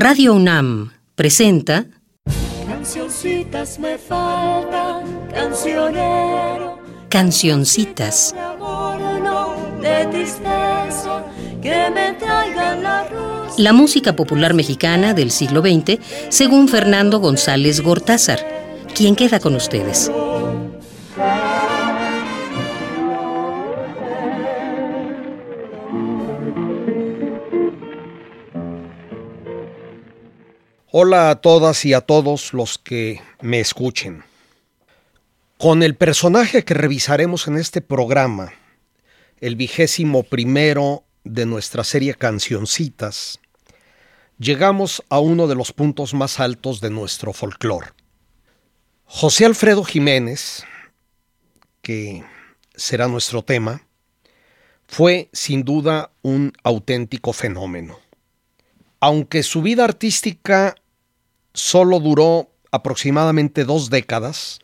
Radio 0.00 0.32
UNAM 0.32 0.92
presenta 1.16 1.86
Cancioncitas 2.68 3.80
me 3.80 3.98
faltan, 3.98 5.02
cancionero. 5.34 6.78
Cancioncitas. 7.08 8.32
De 8.32 8.38
amor, 8.38 9.00
no 9.00 9.56
de 9.82 10.06
tristeza, 10.06 11.24
que 11.60 11.90
me 11.92 12.12
traigan 12.12 12.84
la 12.84 13.08
rosa. 13.08 13.54
La 13.58 13.72
música 13.72 14.14
popular 14.14 14.54
mexicana 14.54 15.14
del 15.14 15.32
siglo 15.32 15.62
XX, 15.62 15.98
según 16.28 16.68
Fernando 16.68 17.18
González 17.18 17.80
Gortázar. 17.80 18.38
¿Quién 18.94 19.16
queda 19.16 19.40
con 19.40 19.56
ustedes? 19.56 20.12
Hola 30.90 31.28
a 31.28 31.42
todas 31.42 31.84
y 31.84 31.92
a 31.92 32.00
todos 32.00 32.54
los 32.54 32.78
que 32.78 33.20
me 33.42 33.60
escuchen. 33.60 34.24
Con 35.58 35.82
el 35.82 35.94
personaje 35.94 36.64
que 36.64 36.72
revisaremos 36.72 37.46
en 37.46 37.58
este 37.58 37.82
programa, 37.82 38.54
el 39.38 39.54
vigésimo 39.54 40.22
primero 40.22 41.04
de 41.24 41.44
nuestra 41.44 41.84
serie 41.84 42.14
Cancioncitas, 42.14 43.38
llegamos 44.38 45.04
a 45.10 45.18
uno 45.18 45.46
de 45.46 45.56
los 45.56 45.74
puntos 45.74 46.14
más 46.14 46.40
altos 46.40 46.80
de 46.80 46.88
nuestro 46.88 47.34
folclore. 47.34 47.88
José 49.04 49.44
Alfredo 49.44 49.84
Jiménez, 49.84 50.64
que 51.82 52.24
será 52.74 53.08
nuestro 53.08 53.42
tema, 53.44 53.86
fue 54.86 55.28
sin 55.34 55.64
duda 55.64 56.12
un 56.22 56.54
auténtico 56.62 57.34
fenómeno. 57.34 58.07
Aunque 59.00 59.42
su 59.42 59.62
vida 59.62 59.84
artística 59.84 60.74
solo 61.54 62.00
duró 62.00 62.50
aproximadamente 62.72 63.64
dos 63.64 63.90
décadas, 63.90 64.58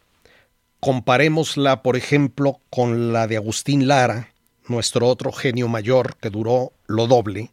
comparémosla, 0.80 1.82
por 1.82 1.96
ejemplo, 1.96 2.60
con 2.70 3.12
la 3.12 3.26
de 3.26 3.36
Agustín 3.36 3.86
Lara, 3.86 4.32
nuestro 4.66 5.06
otro 5.08 5.32
genio 5.32 5.68
mayor 5.68 6.16
que 6.16 6.30
duró 6.30 6.72
lo 6.86 7.06
doble, 7.06 7.52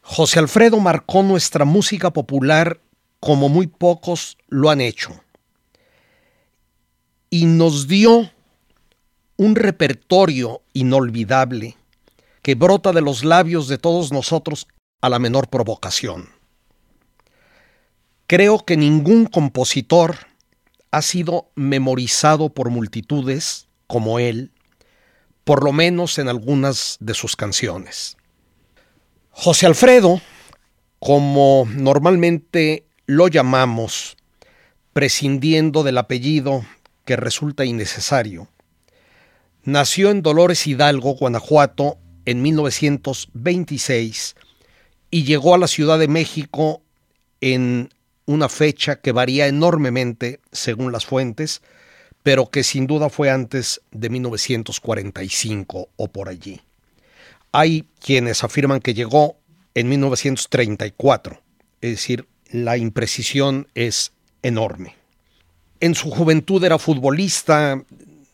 José 0.00 0.38
Alfredo 0.38 0.78
marcó 0.78 1.22
nuestra 1.22 1.64
música 1.64 2.12
popular 2.12 2.80
como 3.18 3.48
muy 3.48 3.66
pocos 3.66 4.38
lo 4.48 4.70
han 4.70 4.80
hecho 4.80 5.20
y 7.28 7.46
nos 7.46 7.88
dio 7.88 8.30
un 9.36 9.56
repertorio 9.56 10.62
inolvidable 10.72 11.76
que 12.42 12.54
brota 12.54 12.92
de 12.92 13.00
los 13.00 13.24
labios 13.24 13.66
de 13.66 13.78
todos 13.78 14.12
nosotros 14.12 14.68
a 15.00 15.08
la 15.08 15.18
menor 15.18 15.48
provocación. 15.48 16.30
Creo 18.26 18.64
que 18.64 18.76
ningún 18.76 19.26
compositor 19.26 20.16
ha 20.90 21.02
sido 21.02 21.50
memorizado 21.54 22.48
por 22.48 22.70
multitudes 22.70 23.68
como 23.86 24.18
él, 24.18 24.50
por 25.44 25.62
lo 25.62 25.72
menos 25.72 26.18
en 26.18 26.28
algunas 26.28 26.96
de 27.00 27.14
sus 27.14 27.36
canciones. 27.36 28.16
José 29.30 29.66
Alfredo, 29.66 30.20
como 30.98 31.68
normalmente 31.70 32.86
lo 33.06 33.28
llamamos, 33.28 34.16
prescindiendo 34.92 35.82
del 35.84 35.98
apellido 35.98 36.64
que 37.04 37.16
resulta 37.16 37.64
innecesario, 37.64 38.48
nació 39.62 40.10
en 40.10 40.22
Dolores 40.22 40.66
Hidalgo, 40.66 41.14
Guanajuato, 41.14 41.98
en 42.24 42.42
1926 42.42 44.34
y 45.10 45.24
llegó 45.24 45.54
a 45.54 45.58
la 45.58 45.68
Ciudad 45.68 45.98
de 45.98 46.08
México 46.08 46.82
en 47.40 47.90
una 48.26 48.48
fecha 48.48 48.96
que 48.96 49.12
varía 49.12 49.46
enormemente 49.46 50.40
según 50.52 50.92
las 50.92 51.06
fuentes, 51.06 51.62
pero 52.22 52.50
que 52.50 52.64
sin 52.64 52.86
duda 52.86 53.08
fue 53.08 53.30
antes 53.30 53.80
de 53.92 54.10
1945 54.10 55.88
o 55.96 56.08
por 56.08 56.28
allí. 56.28 56.60
Hay 57.52 57.86
quienes 58.00 58.42
afirman 58.42 58.80
que 58.80 58.94
llegó 58.94 59.36
en 59.74 59.88
1934, 59.88 61.40
es 61.80 61.90
decir, 61.90 62.26
la 62.50 62.76
imprecisión 62.76 63.68
es 63.74 64.12
enorme. 64.42 64.96
En 65.80 65.94
su 65.94 66.10
juventud 66.10 66.64
era 66.64 66.78
futbolista 66.78 67.82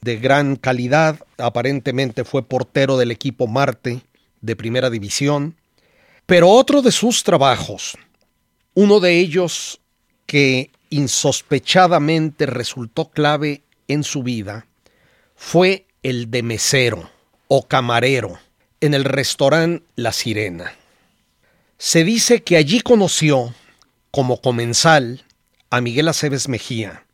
de 0.00 0.16
gran 0.16 0.56
calidad, 0.56 1.20
aparentemente 1.38 2.24
fue 2.24 2.42
portero 2.42 2.96
del 2.96 3.10
equipo 3.10 3.46
Marte 3.46 4.02
de 4.40 4.56
primera 4.56 4.90
división, 4.90 5.56
pero 6.32 6.48
otro 6.48 6.80
de 6.80 6.92
sus 6.92 7.24
trabajos, 7.24 7.98
uno 8.72 9.00
de 9.00 9.18
ellos 9.18 9.82
que 10.24 10.70
insospechadamente 10.88 12.46
resultó 12.46 13.10
clave 13.10 13.64
en 13.86 14.02
su 14.02 14.22
vida, 14.22 14.66
fue 15.36 15.84
el 16.02 16.30
de 16.30 16.42
mesero 16.42 17.10
o 17.48 17.68
camarero 17.68 18.38
en 18.80 18.94
el 18.94 19.04
restaurante 19.04 19.84
La 19.94 20.10
Sirena. 20.10 20.72
Se 21.76 22.02
dice 22.02 22.42
que 22.42 22.56
allí 22.56 22.80
conoció, 22.80 23.54
como 24.10 24.40
comensal, 24.40 25.26
a 25.68 25.82
Miguel 25.82 26.08
Aceves 26.08 26.48
Mejía. 26.48 27.04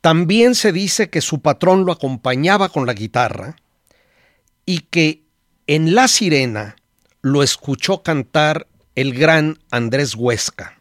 También 0.00 0.54
se 0.54 0.70
dice 0.70 1.10
que 1.10 1.22
su 1.22 1.40
patrón 1.40 1.84
lo 1.84 1.90
acompañaba 1.90 2.68
con 2.68 2.86
la 2.86 2.94
guitarra 2.94 3.56
y 4.64 4.82
que 4.82 5.22
en 5.66 5.96
La 5.96 6.06
Sirena 6.06 6.76
lo 7.26 7.42
escuchó 7.42 8.04
cantar 8.04 8.68
el 8.94 9.12
gran 9.12 9.58
Andrés 9.72 10.14
Huesca. 10.14 10.78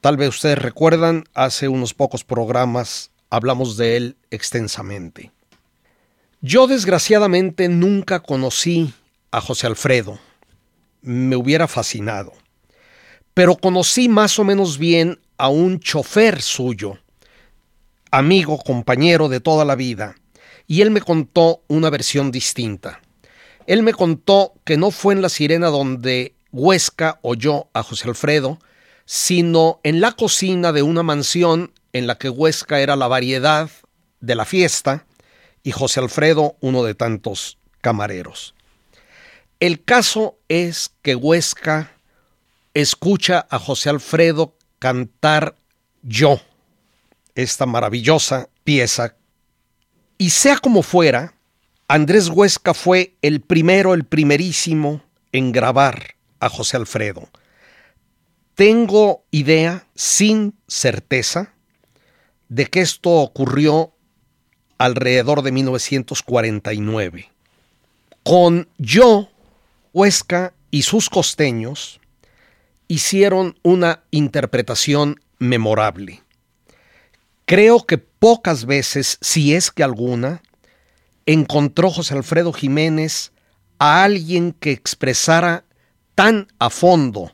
Tal 0.00 0.16
vez 0.16 0.30
ustedes 0.30 0.58
recuerdan, 0.58 1.22
hace 1.32 1.68
unos 1.68 1.94
pocos 1.94 2.24
programas 2.24 3.12
hablamos 3.30 3.76
de 3.76 3.96
él 3.96 4.16
extensamente. 4.32 5.30
Yo 6.40 6.66
desgraciadamente 6.66 7.68
nunca 7.68 8.18
conocí 8.18 8.92
a 9.30 9.40
José 9.40 9.68
Alfredo. 9.68 10.18
Me 11.02 11.36
hubiera 11.36 11.68
fascinado. 11.68 12.32
Pero 13.32 13.54
conocí 13.54 14.08
más 14.08 14.40
o 14.40 14.44
menos 14.44 14.76
bien 14.76 15.20
a 15.38 15.50
un 15.50 15.78
chofer 15.78 16.42
suyo, 16.42 16.98
amigo, 18.10 18.58
compañero 18.58 19.28
de 19.28 19.38
toda 19.38 19.64
la 19.64 19.76
vida, 19.76 20.16
y 20.66 20.80
él 20.80 20.90
me 20.90 21.00
contó 21.00 21.62
una 21.68 21.90
versión 21.90 22.32
distinta. 22.32 23.00
Él 23.70 23.84
me 23.84 23.94
contó 23.94 24.54
que 24.64 24.76
no 24.76 24.90
fue 24.90 25.14
en 25.14 25.22
La 25.22 25.28
Sirena 25.28 25.68
donde 25.68 26.34
Huesca 26.50 27.20
oyó 27.22 27.68
a 27.72 27.84
José 27.84 28.08
Alfredo, 28.08 28.58
sino 29.04 29.78
en 29.84 30.00
la 30.00 30.10
cocina 30.10 30.72
de 30.72 30.82
una 30.82 31.04
mansión 31.04 31.72
en 31.92 32.08
la 32.08 32.18
que 32.18 32.28
Huesca 32.30 32.80
era 32.80 32.96
la 32.96 33.06
variedad 33.06 33.70
de 34.18 34.34
la 34.34 34.44
fiesta 34.44 35.06
y 35.62 35.70
José 35.70 36.00
Alfredo 36.00 36.56
uno 36.58 36.82
de 36.82 36.96
tantos 36.96 37.58
camareros. 37.80 38.56
El 39.60 39.84
caso 39.84 40.36
es 40.48 40.90
que 41.02 41.14
Huesca 41.14 41.92
escucha 42.74 43.46
a 43.50 43.60
José 43.60 43.88
Alfredo 43.88 44.52
cantar 44.80 45.54
Yo, 46.02 46.40
esta 47.36 47.66
maravillosa 47.66 48.48
pieza, 48.64 49.14
y 50.18 50.30
sea 50.30 50.58
como 50.58 50.82
fuera, 50.82 51.34
Andrés 51.92 52.28
Huesca 52.28 52.72
fue 52.72 53.16
el 53.20 53.40
primero, 53.40 53.94
el 53.94 54.04
primerísimo 54.04 55.02
en 55.32 55.50
grabar 55.50 56.14
a 56.38 56.48
José 56.48 56.76
Alfredo. 56.76 57.28
Tengo 58.54 59.24
idea, 59.32 59.88
sin 59.96 60.54
certeza, 60.68 61.52
de 62.48 62.66
que 62.66 62.80
esto 62.80 63.10
ocurrió 63.10 63.92
alrededor 64.78 65.42
de 65.42 65.50
1949. 65.50 67.28
Con 68.22 68.68
Yo, 68.78 69.28
Huesca 69.92 70.54
y 70.70 70.82
sus 70.82 71.10
costeños 71.10 72.00
hicieron 72.86 73.58
una 73.64 74.04
interpretación 74.12 75.20
memorable. 75.40 76.22
Creo 77.46 77.84
que 77.84 77.98
pocas 77.98 78.64
veces, 78.64 79.18
si 79.20 79.56
es 79.56 79.72
que 79.72 79.82
alguna, 79.82 80.40
encontró 81.26 81.90
José 81.90 82.14
Alfredo 82.14 82.52
Jiménez 82.52 83.32
a 83.78 84.04
alguien 84.04 84.52
que 84.52 84.72
expresara 84.72 85.64
tan 86.14 86.48
a 86.58 86.70
fondo 86.70 87.32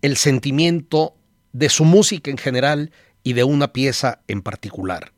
el 0.00 0.16
sentimiento 0.16 1.14
de 1.52 1.68
su 1.68 1.84
música 1.84 2.30
en 2.30 2.38
general 2.38 2.92
y 3.22 3.34
de 3.34 3.44
una 3.44 3.72
pieza 3.72 4.20
en 4.28 4.42
particular. 4.42 5.12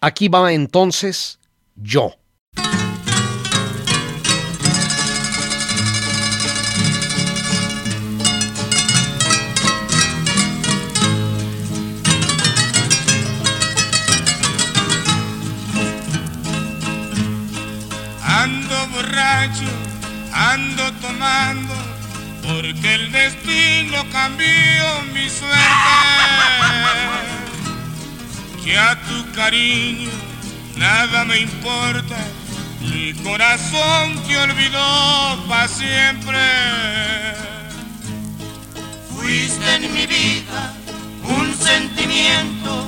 Aquí 0.00 0.28
va 0.28 0.52
entonces 0.52 1.38
yo. 1.76 2.16
Porque 22.42 22.94
el 22.94 23.12
destino 23.12 24.04
cambió 24.10 25.02
mi 25.14 25.28
suerte. 25.30 25.56
Que 28.64 28.78
a 28.78 28.94
tu 29.02 29.32
cariño 29.32 30.10
nada 30.76 31.24
me 31.24 31.40
importa, 31.40 32.16
mi 32.80 33.12
corazón 33.14 34.22
te 34.28 34.38
olvidó 34.38 35.44
para 35.48 35.66
siempre. 35.66 36.38
Fuiste 39.12 39.74
en 39.74 39.92
mi 39.92 40.06
vida 40.06 40.74
un 41.24 41.52
sentimiento 41.54 42.86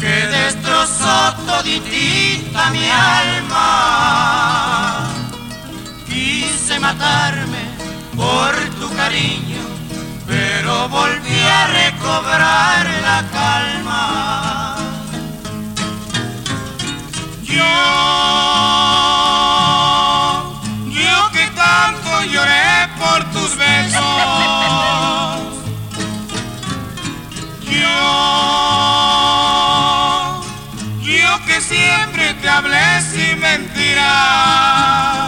que 0.00 0.26
destrozó 0.26 1.34
toditita 1.46 2.70
mi 2.70 2.88
alma. 2.88 3.62
Quise 6.08 6.80
matarme 6.80 7.61
por 8.16 8.54
tu 8.80 8.88
cariño, 8.94 9.62
pero 10.26 10.88
volví 10.88 11.40
a 11.40 11.66
recobrar 11.66 12.86
la 13.02 13.24
calma. 13.30 14.76
Yo, 17.42 17.72
yo 20.90 21.30
que 21.32 21.46
tanto 21.54 22.24
lloré 22.24 22.88
por 22.98 23.24
tus 23.32 23.56
besos. 23.56 24.02
Yo, 27.62 27.98
yo 31.00 31.46
que 31.46 31.60
siempre 31.60 32.34
te 32.34 32.48
hablé 32.48 33.00
sin 33.10 33.40
mentiras. 33.40 35.21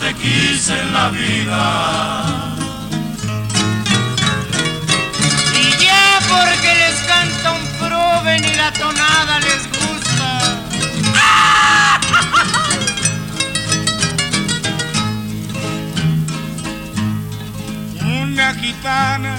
Te 0.00 0.14
quise 0.14 0.78
en 0.78 0.92
la 0.92 1.08
vida. 1.10 2.54
Y 5.54 5.84
ya 5.84 6.20
porque 6.28 6.74
les 6.82 6.96
canta 7.10 7.52
un 7.52 7.66
prove 7.78 8.40
ni 8.40 8.54
la 8.54 8.72
tonada 8.72 9.40
les 9.40 9.68
gusta. 9.68 10.28
Una 18.22 18.54
gitana 18.54 19.34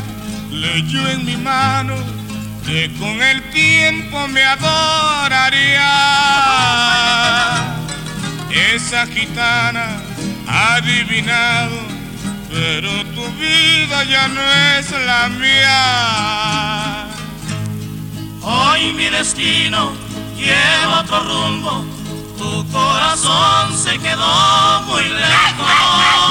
leyó 0.51 1.09
en 1.09 1.25
mi 1.25 1.37
mano 1.37 2.20
que 2.65 2.91
con 2.99 3.21
el 3.21 3.41
tiempo 3.51 4.27
me 4.27 4.43
adoraría. 4.43 5.91
Esa 8.73 9.05
gitana 9.07 10.01
ha 10.47 10.75
adivinado, 10.75 11.77
pero 12.49 12.89
tu 13.15 13.25
vida 13.33 14.03
ya 14.03 14.27
no 14.27 14.41
es 14.77 14.91
la 14.91 15.29
mía. 15.29 17.07
Hoy 18.41 18.93
mi 18.93 19.05
destino 19.05 19.93
lleva 20.37 21.01
otro 21.01 21.19
rumbo, 21.23 21.85
tu 22.37 22.67
corazón 22.71 23.77
se 23.77 23.97
quedó 23.99 24.81
muy 24.87 25.03
lejos. 25.03 26.30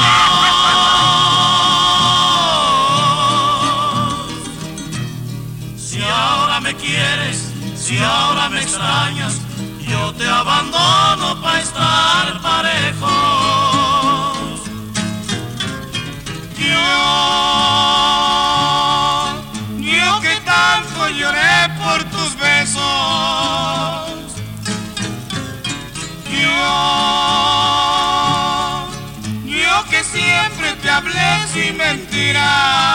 Si 7.91 7.99
ahora 7.99 8.49
me 8.49 8.61
extrañas, 8.63 9.41
yo 9.81 10.15
te 10.15 10.25
abandono 10.25 11.41
para 11.43 11.61
estar 11.61 12.41
parejos. 12.41 13.11
Yo, 16.57 16.93
yo 19.81 20.21
que 20.21 20.37
tanto 20.45 21.09
lloré 21.19 21.69
por 21.83 22.05
tus 22.05 22.37
besos. 22.39 22.81
Yo, 26.43 26.71
yo 29.47 29.85
que 29.91 30.05
siempre 30.05 30.75
te 30.81 30.91
hablé 30.91 31.49
sin 31.53 31.77
mentira. 31.77 32.90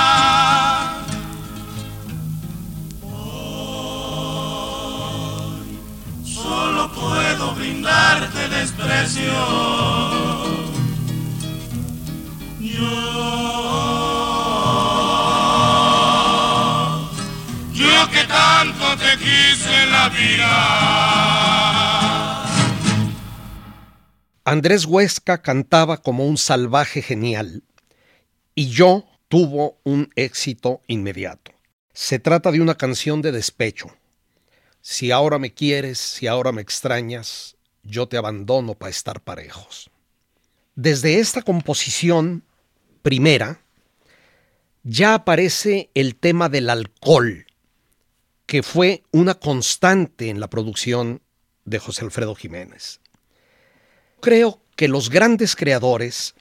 Brindarte 7.65 8.49
desprecio. 8.49 9.33
Yo, 12.59 12.91
Yo 17.73 18.09
que 18.11 18.23
tanto 18.27 18.97
te 18.97 19.17
quise 19.17 19.85
la 19.91 20.09
vida. 20.09 20.53
Andrés 24.45 24.85
Huesca 24.85 25.41
cantaba 25.41 25.97
como 25.97 26.27
un 26.27 26.37
salvaje 26.37 27.01
genial 27.01 27.63
y 28.53 28.69
yo 28.69 29.05
tuvo 29.27 29.79
un 29.83 30.11
éxito 30.15 30.81
inmediato. 30.87 31.51
Se 31.93 32.19
trata 32.19 32.51
de 32.51 32.61
una 32.61 32.75
canción 32.75 33.23
de 33.23 33.31
despecho. 33.31 33.87
Si 34.81 35.09
ahora 35.09 35.39
me 35.39 35.51
quieres, 35.51 35.97
si 35.97 36.27
ahora 36.27 36.51
me 36.51 36.61
extrañas, 36.61 37.54
yo 37.85 38.07
te 38.07 38.17
abandono 38.17 38.73
para 38.73 38.89
estar 38.89 39.21
parejos. 39.21 39.89
Desde 40.75 41.19
esta 41.19 41.41
composición 41.41 42.43
primera, 43.01 43.61
ya 44.83 45.13
aparece 45.13 45.89
el 45.93 46.15
tema 46.15 46.49
del 46.49 46.69
alcohol, 46.69 47.45
que 48.45 48.61
fue 48.61 49.03
una 49.11 49.35
constante 49.35 50.29
en 50.29 50.39
la 50.39 50.49
producción 50.49 51.21
de 51.63 51.79
José 51.79 52.03
Alfredo 52.05 52.35
Jiménez. 52.35 52.99
Creo 54.19 54.59
que 54.75 54.87
los 54.87 55.09
grandes 55.09 55.55
creadores 55.55 56.35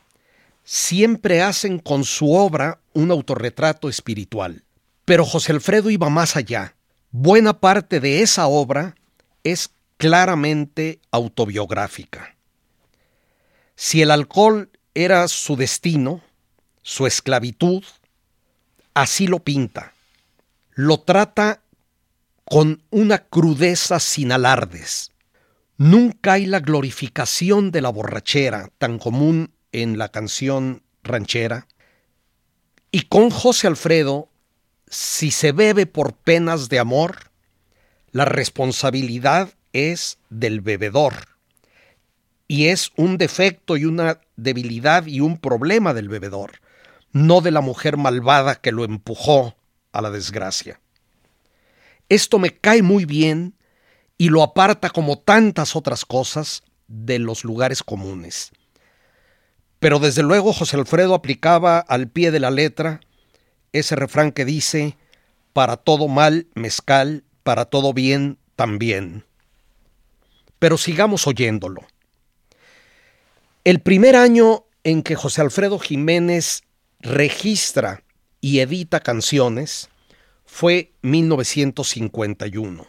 siempre 0.65 1.43
hacen 1.43 1.79
con 1.79 2.05
su 2.05 2.33
obra 2.33 2.81
un 2.93 3.11
autorretrato 3.11 3.89
espiritual, 3.89 4.65
pero 5.05 5.25
José 5.25 5.53
Alfredo 5.53 5.91
iba 5.91 6.09
más 6.09 6.37
allá. 6.37 6.77
Buena 7.11 7.61
parte 7.61 8.01
de 8.01 8.23
esa 8.23 8.47
obra 8.47 8.97
es 9.45 9.71
claramente 10.05 11.01
autobiográfica. 11.13 12.37
Si 13.75 14.03
el 14.03 14.11
alcohol 14.11 14.69
era 14.93 15.27
su 15.29 15.57
destino, 15.57 16.21
su 16.83 17.07
esclavitud, 17.07 17.83
así 18.93 19.27
lo 19.27 19.39
pinta. 19.39 19.95
Lo 20.75 21.01
trata 21.01 21.63
con 22.45 22.83
una 22.91 23.17
crudeza 23.17 23.99
sin 23.99 24.31
alardes. 24.31 25.11
Nunca 25.79 26.35
hay 26.35 26.45
la 26.45 26.61
glorificación 26.61 27.71
de 27.71 27.81
la 27.81 27.89
borrachera 27.89 28.69
tan 28.77 28.99
común 28.99 29.55
en 29.73 29.97
la 29.97 30.11
canción 30.11 30.83
ranchera. 31.03 31.67
Y 32.91 33.07
con 33.07 33.31
José 33.31 33.69
Alfredo, 33.69 34.29
si 34.87 35.31
se 35.31 35.53
bebe 35.53 35.87
por 35.87 36.13
penas 36.13 36.69
de 36.69 36.79
amor, 36.79 37.31
la 38.13 38.27
responsabilidad 38.27 39.55
es 39.75 40.19
del 40.31 40.63
bebedor. 40.63 41.29
Y 42.49 42.69
es 42.69 42.93
un 42.97 43.19
defecto 43.19 43.77
y 43.77 43.85
una 43.85 44.21
debilidad 44.37 45.07
y 45.07 45.21
un 45.21 45.37
problema 45.37 45.93
del 45.93 46.09
bebedor, 46.09 46.61
no 47.13 47.43
de 47.43 47.51
la 47.51 47.61
mujer 47.61 47.99
malvada 47.99 48.55
que 48.55 48.73
lo 48.73 48.85
empujó 48.85 49.55
a 49.93 50.01
la 50.01 50.11
desgracia. 50.11 50.81
Esto 52.09 52.39
me 52.39 52.57
cae 52.57 52.83
muy 52.83 53.05
bien 53.05 53.55
y 54.17 54.29
lo 54.29 54.43
aparta 54.43 54.91
como 54.91 55.19
tantas 55.19 55.77
otras 55.77 56.05
cosas 56.05 56.63
de 56.87 57.19
los 57.19 57.45
lugares 57.45 57.83
comunes. 57.83 58.53
Pero 59.81 59.99
desde 59.99 60.23
luego 60.23 60.53
José 60.53 60.77
Alfredo 60.77 61.15
aplicaba 61.15 61.79
al 61.79 62.09
pie 62.09 62.31
de 62.31 62.41
la 62.41 62.51
letra 62.51 63.01
ese 63.73 63.97
refrán 63.97 64.33
que 64.33 64.45
dice, 64.45 64.97
para 65.53 65.77
todo 65.77 66.09
mal, 66.09 66.47
mezcal, 66.55 67.25
para 67.43 67.65
todo 67.65 67.93
bien, 67.93 68.39
también. 68.55 69.25
Pero 70.65 70.79
sigamos 70.79 71.27
oyéndolo. 71.27 71.83
El 73.65 73.83
primer 73.83 74.17
año 74.17 74.65
en 74.83 75.03
que 75.03 75.15
José 75.15 75.43
Alfredo 75.43 75.79
Jiménez 75.79 76.63
registra 77.01 78.03
y 78.41 78.61
edita 78.61 79.01
canciones 79.01 79.91
fue 80.47 80.95
1951. 81.03 82.87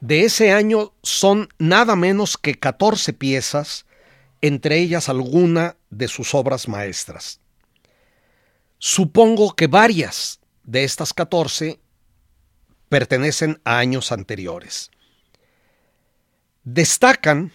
De 0.00 0.24
ese 0.24 0.52
año 0.52 0.94
son 1.02 1.50
nada 1.58 1.94
menos 1.94 2.38
que 2.38 2.54
14 2.54 3.12
piezas, 3.12 3.84
entre 4.40 4.78
ellas 4.78 5.10
alguna 5.10 5.76
de 5.90 6.08
sus 6.08 6.34
obras 6.34 6.68
maestras. 6.68 7.40
Supongo 8.78 9.54
que 9.54 9.66
varias 9.66 10.40
de 10.64 10.84
estas 10.84 11.12
14 11.12 11.78
pertenecen 12.88 13.60
a 13.64 13.76
años 13.76 14.10
anteriores. 14.10 14.90
Destacan 16.64 17.52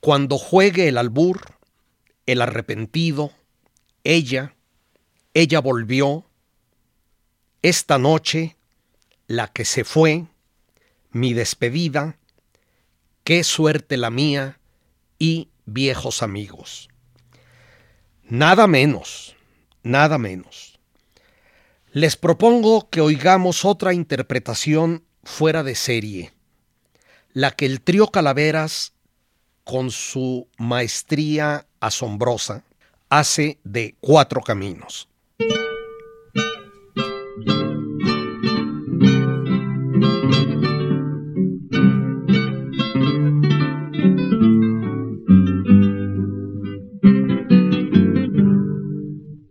cuando 0.00 0.36
juegue 0.36 0.88
el 0.88 0.98
albur, 0.98 1.40
el 2.26 2.42
arrepentido, 2.42 3.32
ella, 4.04 4.54
ella 5.32 5.60
volvió, 5.60 6.26
esta 7.62 7.98
noche, 7.98 8.56
la 9.28 9.48
que 9.48 9.64
se 9.64 9.84
fue, 9.84 10.26
mi 11.10 11.32
despedida, 11.32 12.18
qué 13.24 13.44
suerte 13.44 13.96
la 13.96 14.10
mía 14.10 14.58
y 15.18 15.48
viejos 15.64 16.22
amigos. 16.22 16.88
Nada 18.24 18.66
menos, 18.66 19.36
nada 19.82 20.18
menos. 20.18 20.78
Les 21.92 22.16
propongo 22.16 22.90
que 22.90 23.00
oigamos 23.00 23.64
otra 23.64 23.94
interpretación 23.94 25.04
fuera 25.22 25.62
de 25.62 25.74
serie, 25.74 26.31
la 27.34 27.50
que 27.52 27.66
el 27.66 27.80
trío 27.80 28.08
Calaveras, 28.08 28.92
con 29.64 29.90
su 29.90 30.48
maestría 30.58 31.66
asombrosa, 31.80 32.64
hace 33.08 33.58
de 33.64 33.94
cuatro 34.00 34.40
caminos. 34.40 35.08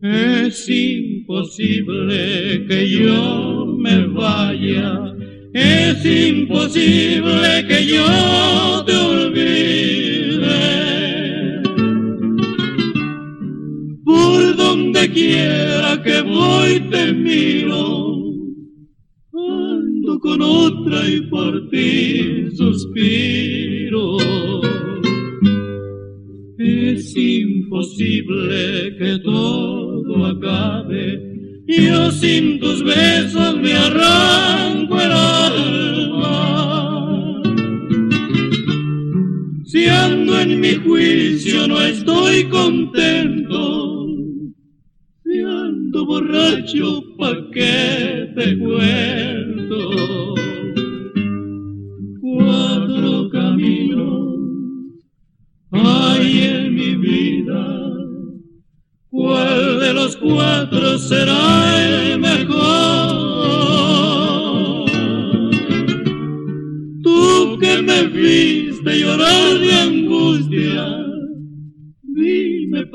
Es 0.02 0.68
imposible 0.68 2.66
que 2.68 2.90
yo 2.90 3.66
me 3.78 4.08
vaya, 4.08 5.11
es 5.54 6.06
imposible 6.06 7.66
que 7.68 7.86
yo 7.86 8.86
te 8.86 8.96
olvide. 8.96 9.42
Por 14.06 14.56
donde 14.56 15.10
quiera 15.12 16.02
que 16.04 16.22
voy 16.22 16.80
te 16.90 17.14
miro, 17.14 18.18
ando 19.34 20.20
con 20.20 20.42
otra 20.42 21.08
y 21.08 21.22
por 21.30 21.70
ti 21.70 22.50
suspiro. 22.56 24.18
Es 26.58 27.16
imposible 27.18 28.96
que 28.98 29.20
todo 29.24 30.26
acabe. 30.26 31.32
Yo 31.68 32.12
sin 32.12 32.60
tus 32.60 32.84
besos 32.84 33.58
me 33.58 33.74
arranco 33.74 34.51
no 41.68 41.82
estoy 41.82 42.50
contento. 42.50 44.08
Si 45.24 45.40
ando 45.40 46.06
borracho, 46.06 47.04
¿pa' 47.18 47.36
qué 47.54 48.32
te 48.36 48.58
cuento? 48.58 50.36
Cuatro 52.22 53.30
caminos 53.30 54.22
hay 55.72 56.44
en 56.44 56.76
mi 56.76 56.96
vida. 56.96 57.92
¿Cuál 59.10 59.80
de 59.80 59.94
los 59.94 60.18
cuatro 60.18 60.98
será 60.98 61.88
el 61.88 62.20
mejor? 62.20 63.32
Tú 67.04 67.58
que 67.60 67.82
me 67.82 68.04
viste 68.08 69.00
llorar 69.00 69.58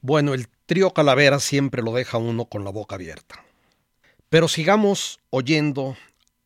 Bueno, 0.01 0.34
el 0.34 0.48
trío 0.65 0.91
Calavera 0.91 1.39
siempre 1.39 1.84
lo 1.84 1.93
deja 1.93 2.17
uno 2.17 2.45
con 2.45 2.63
la 2.63 2.72
boca 2.72 2.95
abierta. 2.95 3.43
Pero 4.29 4.48
sigamos 4.48 5.19
oyendo 5.29 5.95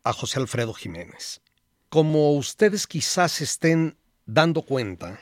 a 0.04 0.12
José 0.14 0.40
Alfredo 0.40 0.74
Jiménez. 0.74 1.42
Como 1.90 2.34
ustedes 2.34 2.86
quizás 2.86 3.42
estén 3.42 3.96
dando 4.26 4.62
cuenta, 4.62 5.22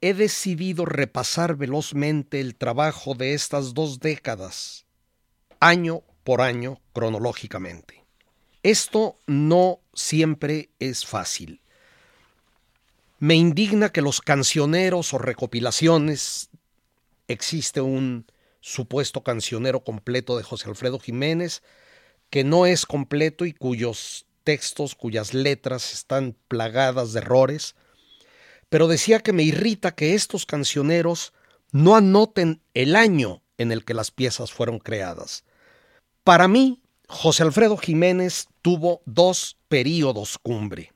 he 0.00 0.14
decidido 0.14 0.84
repasar 0.84 1.56
velozmente 1.56 2.40
el 2.40 2.56
trabajo 2.56 3.14
de 3.14 3.34
estas 3.34 3.72
dos 3.72 4.00
décadas, 4.00 4.81
año 5.62 6.02
por 6.24 6.40
año 6.40 6.80
cronológicamente. 6.92 8.04
Esto 8.64 9.16
no 9.28 9.78
siempre 9.94 10.70
es 10.80 11.06
fácil. 11.06 11.60
Me 13.20 13.36
indigna 13.36 13.90
que 13.90 14.02
los 14.02 14.20
cancioneros 14.20 15.14
o 15.14 15.18
recopilaciones, 15.18 16.50
existe 17.28 17.80
un 17.80 18.26
supuesto 18.60 19.22
cancionero 19.22 19.84
completo 19.84 20.36
de 20.36 20.42
José 20.42 20.68
Alfredo 20.68 20.98
Jiménez, 20.98 21.62
que 22.28 22.42
no 22.42 22.66
es 22.66 22.84
completo 22.84 23.46
y 23.46 23.52
cuyos 23.52 24.26
textos, 24.42 24.96
cuyas 24.96 25.32
letras 25.32 25.92
están 25.92 26.36
plagadas 26.48 27.12
de 27.12 27.20
errores, 27.20 27.76
pero 28.68 28.88
decía 28.88 29.20
que 29.20 29.32
me 29.32 29.44
irrita 29.44 29.94
que 29.94 30.14
estos 30.14 30.44
cancioneros 30.44 31.32
no 31.70 31.94
anoten 31.94 32.62
el 32.74 32.96
año 32.96 33.42
en 33.58 33.70
el 33.70 33.84
que 33.84 33.94
las 33.94 34.10
piezas 34.10 34.50
fueron 34.50 34.80
creadas. 34.80 35.44
Para 36.24 36.46
mí, 36.46 36.80
José 37.08 37.42
Alfredo 37.42 37.76
Jiménez 37.76 38.48
tuvo 38.62 39.02
dos 39.06 39.58
períodos 39.68 40.38
cumbre. 40.38 40.92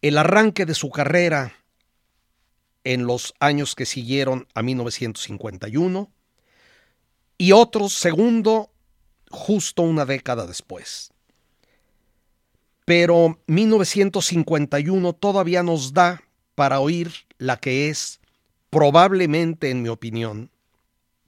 El 0.00 0.16
arranque 0.16 0.64
de 0.64 0.74
su 0.74 0.90
carrera 0.90 1.52
en 2.84 3.06
los 3.06 3.34
años 3.38 3.74
que 3.74 3.86
siguieron 3.86 4.46
a 4.54 4.62
1951 4.62 6.10
y 7.36 7.52
otro 7.52 7.88
segundo 7.88 8.70
justo 9.30 9.82
una 9.82 10.04
década 10.04 10.46
después. 10.46 11.10
pero 12.84 13.40
1951 13.46 15.14
todavía 15.14 15.62
nos 15.62 15.94
da 15.94 16.22
para 16.54 16.80
oír 16.80 17.12
la 17.38 17.56
que 17.56 17.88
es, 17.88 18.20
probablemente 18.68 19.70
en 19.70 19.82
mi 19.82 19.88
opinión, 19.88 20.50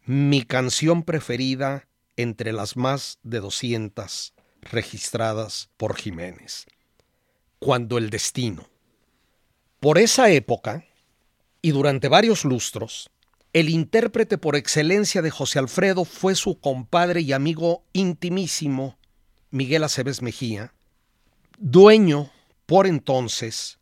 mi 0.04 0.42
canción 0.42 1.02
preferida 1.02 1.88
entre 2.16 2.52
las 2.52 2.76
más 2.76 3.18
de 3.22 3.40
200 3.40 4.34
registradas 4.62 5.70
por 5.76 5.96
Jiménez. 5.96 6.66
Cuando 7.58 7.98
el 7.98 8.10
destino. 8.10 8.68
Por 9.80 9.98
esa 9.98 10.30
época, 10.30 10.84
y 11.62 11.70
durante 11.70 12.08
varios 12.08 12.44
lustros, 12.44 13.10
el 13.52 13.70
intérprete 13.70 14.38
por 14.38 14.56
excelencia 14.56 15.22
de 15.22 15.30
José 15.30 15.58
Alfredo 15.58 16.04
fue 16.04 16.34
su 16.34 16.60
compadre 16.60 17.22
y 17.22 17.32
amigo 17.32 17.84
intimísimo, 17.92 18.98
Miguel 19.50 19.84
Aceves 19.84 20.20
Mejía, 20.20 20.74
dueño 21.58 22.30
por 22.66 22.86
entonces 22.86 23.78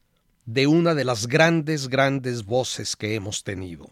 de 0.47 0.67
una 0.67 0.95
de 0.95 1.05
las 1.05 1.26
grandes, 1.26 1.88
grandes 1.88 2.45
voces 2.45 2.97
que 2.97 3.14
hemos 3.14 3.45
tenido. 3.45 3.91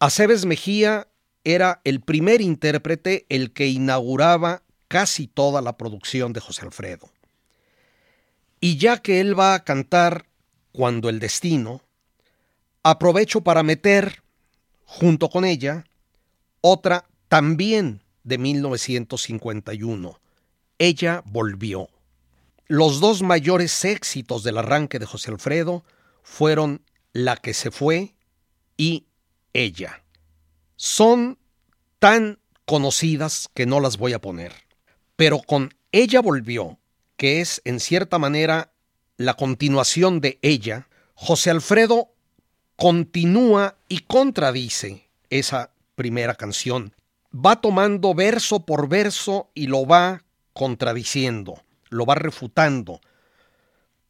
Aceves 0.00 0.46
Mejía 0.46 1.08
era 1.44 1.80
el 1.84 2.00
primer 2.00 2.40
intérprete 2.40 3.26
el 3.28 3.52
que 3.52 3.68
inauguraba 3.68 4.62
casi 4.88 5.26
toda 5.26 5.60
la 5.62 5.76
producción 5.76 6.32
de 6.32 6.40
José 6.40 6.62
Alfredo. 6.62 7.10
Y 8.60 8.78
ya 8.78 8.98
que 8.98 9.20
él 9.20 9.38
va 9.38 9.54
a 9.54 9.64
cantar 9.64 10.26
Cuando 10.72 11.08
el 11.08 11.20
Destino, 11.20 11.82
aprovecho 12.82 13.42
para 13.42 13.62
meter, 13.62 14.22
junto 14.84 15.28
con 15.28 15.44
ella, 15.44 15.84
otra 16.60 17.06
también 17.28 18.02
de 18.24 18.38
1951. 18.38 20.20
Ella 20.78 21.22
volvió. 21.26 21.88
Los 22.66 23.00
dos 23.00 23.22
mayores 23.22 23.84
éxitos 23.84 24.42
del 24.42 24.58
arranque 24.58 24.98
de 24.98 25.06
José 25.06 25.30
Alfredo 25.30 25.84
fueron 26.22 26.82
La 27.12 27.36
que 27.36 27.54
se 27.54 27.70
fue 27.70 28.14
y 28.76 29.06
Ella. 29.52 30.03
Son 30.76 31.38
tan 31.98 32.38
conocidas 32.64 33.48
que 33.54 33.66
no 33.66 33.80
las 33.80 33.96
voy 33.98 34.12
a 34.12 34.20
poner, 34.20 34.52
pero 35.16 35.40
con 35.40 35.74
Ella 35.92 36.20
volvió, 36.20 36.78
que 37.16 37.40
es 37.40 37.62
en 37.64 37.80
cierta 37.80 38.18
manera 38.18 38.72
la 39.16 39.34
continuación 39.34 40.20
de 40.20 40.38
Ella, 40.42 40.88
José 41.14 41.50
Alfredo 41.50 42.10
continúa 42.76 43.76
y 43.88 44.00
contradice 44.00 45.08
esa 45.30 45.70
primera 45.94 46.34
canción. 46.34 46.92
Va 47.34 47.60
tomando 47.60 48.14
verso 48.14 48.60
por 48.60 48.88
verso 48.88 49.50
y 49.54 49.66
lo 49.68 49.86
va 49.86 50.24
contradiciendo 50.52 51.64
lo 51.94 52.04
va 52.04 52.16
refutando, 52.16 53.00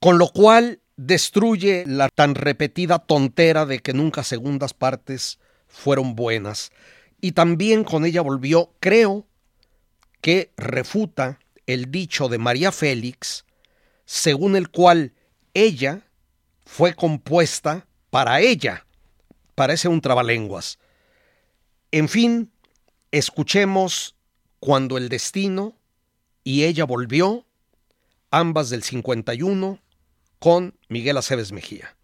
con 0.01 0.19
lo 0.19 0.29
cual 0.29 0.81
destruye 0.97 1.85
la 1.87 2.09
tan 2.09 2.35
repetida 2.35 2.99
tontera 2.99 3.67
de 3.67 3.81
que 3.81 3.93
nunca 3.93 4.25
segundas 4.25 4.75
partes 4.75 5.39
fueron 5.75 6.15
buenas. 6.15 6.73
Y 7.21 7.33
también 7.33 7.85
con 7.85 8.07
ella 8.07 8.23
volvió, 8.23 8.73
creo, 8.81 9.27
que 10.21 10.53
refuta 10.57 11.39
el 11.67 11.91
dicho 11.91 12.29
de 12.29 12.39
María 12.39 12.73
Félix, 12.73 13.45
según 14.07 14.57
el 14.57 14.71
cual 14.71 15.13
ella 15.53 16.07
fue 16.65 16.95
compuesta 16.95 17.87
para 18.11 18.41
ella. 18.41 18.87
Parece 19.55 19.89
un 19.89 20.01
trabalenguas. 20.01 20.79
En 21.91 22.09
fin, 22.09 22.51
escuchemos 23.11 24.15
cuando 24.61 24.97
el 24.97 25.09
destino 25.09 25.77
y 26.43 26.65
ella 26.65 26.85
volvió 26.85 27.47
ambas 28.31 28.71
del 28.71 28.83
51, 28.83 29.81
con 30.39 30.75
Miguel 30.89 31.17
Aceves 31.17 31.53
Mejía. 31.53 31.97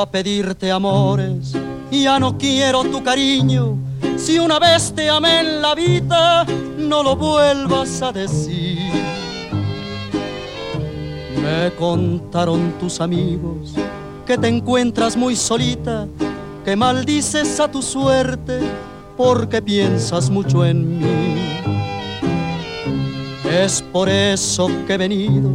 A 0.00 0.10
pedirte 0.10 0.70
amores, 0.70 1.52
ya 1.90 2.18
no 2.18 2.36
quiero 2.38 2.82
tu 2.84 3.02
cariño. 3.02 3.76
Si 4.16 4.38
una 4.38 4.58
vez 4.58 4.92
te 4.94 5.08
amé 5.08 5.40
en 5.40 5.62
la 5.62 5.74
vida, 5.74 6.44
no 6.78 7.02
lo 7.02 7.16
vuelvas 7.16 8.02
a 8.02 8.12
decir. 8.12 8.78
Me 11.42 11.72
contaron 11.78 12.72
tus 12.78 13.00
amigos 13.00 13.74
que 14.26 14.38
te 14.38 14.48
encuentras 14.48 15.16
muy 15.16 15.34
solita, 15.34 16.06
que 16.64 16.76
maldices 16.76 17.58
a 17.58 17.70
tu 17.70 17.82
suerte 17.82 18.60
porque 19.16 19.60
piensas 19.60 20.30
mucho 20.30 20.64
en 20.64 20.98
mí. 20.98 21.60
Es 23.50 23.82
por 23.82 24.08
eso 24.08 24.70
que 24.86 24.94
he 24.94 24.98
venido 24.98 25.50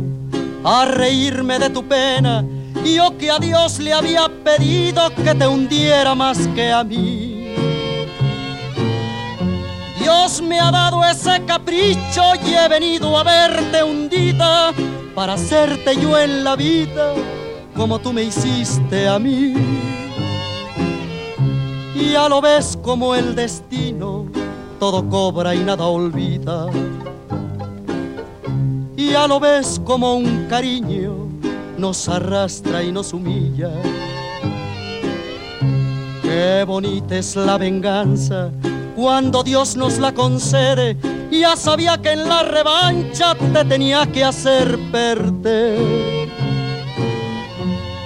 a 0.63 0.85
reírme 0.85 1.59
de 1.59 1.69
tu 1.69 1.83
pena, 1.83 2.43
yo 2.93 3.17
que 3.17 3.31
a 3.31 3.39
Dios 3.39 3.79
le 3.79 3.93
había 3.93 4.29
pedido 4.43 5.09
que 5.15 5.33
te 5.33 5.47
hundiera 5.47 6.13
más 6.13 6.37
que 6.49 6.71
a 6.71 6.83
mí. 6.83 7.53
Dios 9.99 10.41
me 10.41 10.59
ha 10.59 10.69
dado 10.69 11.03
ese 11.03 11.43
capricho 11.45 12.21
y 12.45 12.53
he 12.53 12.67
venido 12.67 13.17
a 13.17 13.23
verte 13.23 13.83
hundida 13.83 14.71
para 15.15 15.33
hacerte 15.33 15.99
yo 15.99 16.17
en 16.17 16.43
la 16.43 16.55
vida 16.55 17.13
como 17.75 17.99
tú 17.99 18.13
me 18.13 18.23
hiciste 18.23 19.07
a 19.07 19.17
mí. 19.17 19.53
Y 21.95 22.11
ya 22.11 22.29
lo 22.29 22.41
ves 22.41 22.77
como 22.81 23.15
el 23.15 23.35
destino 23.35 24.25
todo 24.79 25.09
cobra 25.09 25.55
y 25.55 25.59
nada 25.59 25.85
olvida. 25.85 26.67
Y 28.95 29.11
ya 29.11 29.27
lo 29.27 29.39
ves 29.39 29.81
como 29.83 30.15
un 30.15 30.45
cariño 30.47 31.24
nos 31.77 32.07
arrastra 32.09 32.83
y 32.83 32.91
nos 32.91 33.13
humilla. 33.13 33.69
Qué 36.21 36.63
bonita 36.65 37.17
es 37.17 37.35
la 37.35 37.57
venganza 37.57 38.51
cuando 38.95 39.43
Dios 39.43 39.75
nos 39.75 39.99
la 39.99 40.13
concede 40.13 40.97
ya 41.39 41.55
sabía 41.55 41.97
que 41.97 42.11
en 42.11 42.27
la 42.27 42.43
revancha 42.43 43.35
te 43.35 43.65
tenía 43.65 44.05
que 44.05 44.23
hacer 44.23 44.77
perder. 44.91 46.29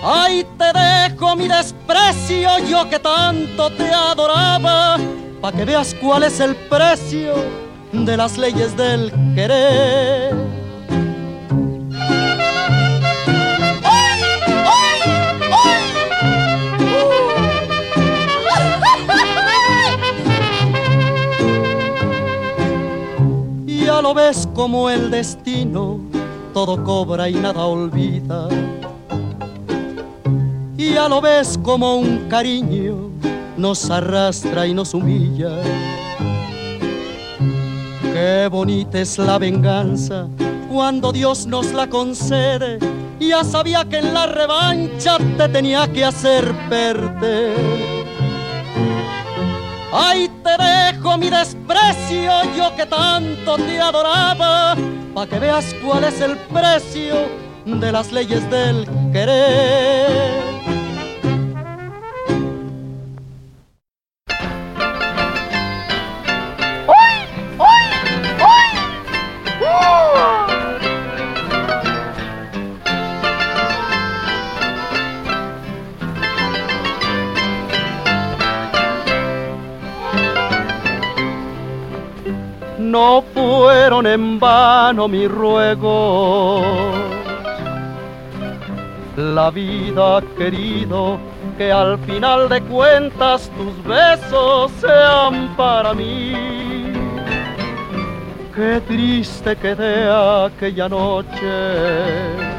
Ahí 0.04 0.46
te 0.58 0.72
dejo 0.80 1.36
mi 1.36 1.48
desprecio, 1.48 2.50
yo 2.70 2.90
que 2.90 3.00
tanto 3.00 3.70
te 3.72 3.92
adoraba, 3.92 4.98
pa' 5.42 5.52
que 5.52 5.66
veas 5.66 5.96
cuál 6.02 6.24
es 6.24 6.40
el 6.40 6.56
precio 6.56 7.34
de 7.92 8.18
las 8.18 8.38
leyes 8.38 8.76
del 8.78 9.12
querer. 9.36 10.59
Como 24.54 24.92
el 24.92 25.10
destino, 25.10 26.00
todo 26.54 26.84
cobra 26.84 27.28
y 27.30 27.34
nada 27.34 27.66
olvida. 27.66 28.48
Y 30.78 30.94
ya 30.94 31.10
lo 31.10 31.20
ves 31.20 31.60
como 31.64 31.96
un 31.98 32.30
cariño, 32.30 33.10
nos 33.58 33.90
arrastra 33.90 34.68
y 34.68 34.74
nos 34.74 34.94
humilla. 34.94 35.50
Qué 38.02 38.48
bonita 38.52 39.00
es 39.00 39.18
la 39.18 39.40
venganza 39.40 40.28
cuando 40.72 41.12
Dios 41.12 41.48
nos 41.48 41.74
la 41.74 41.90
concede. 41.90 42.78
Ya 43.20 43.44
sabía 43.44 43.84
que 43.84 43.98
en 43.98 44.14
la 44.14 44.28
revancha 44.28 45.18
te 45.38 45.50
tenía 45.50 45.92
que 45.92 46.06
hacer 46.06 46.54
perder. 46.70 47.99
Ahí 49.92 50.30
te 50.44 50.64
dejo 50.64 51.18
mi 51.18 51.30
desprecio, 51.30 52.32
yo 52.56 52.76
que 52.76 52.86
tanto 52.86 53.58
te 53.58 53.80
adoraba, 53.80 54.76
pa' 55.16 55.28
que 55.28 55.40
veas 55.40 55.74
cuál 55.84 56.04
es 56.04 56.22
el 56.22 56.38
precio 56.38 57.16
de 57.66 57.92
las 57.92 58.12
leyes 58.12 58.48
del 58.52 58.88
querer. 59.12 60.59
En 84.14 84.40
vano 84.40 85.08
mis 85.08 85.30
ruegos. 85.30 86.64
la 89.20 89.52
vida 89.52 90.22
querido, 90.38 91.20
que 91.58 91.72
al 91.72 92.00
final 92.00 92.48
de 92.48 92.62
cuentas 92.62 93.52
tus 93.58 93.84
besos 93.84 94.72
sean 94.80 95.56
para 95.58 95.94
mí. 95.94 96.34
Qué 98.56 98.82
triste 98.88 99.56
quedé 99.58 100.10
aquella 100.10 100.88
noche. 100.88 102.50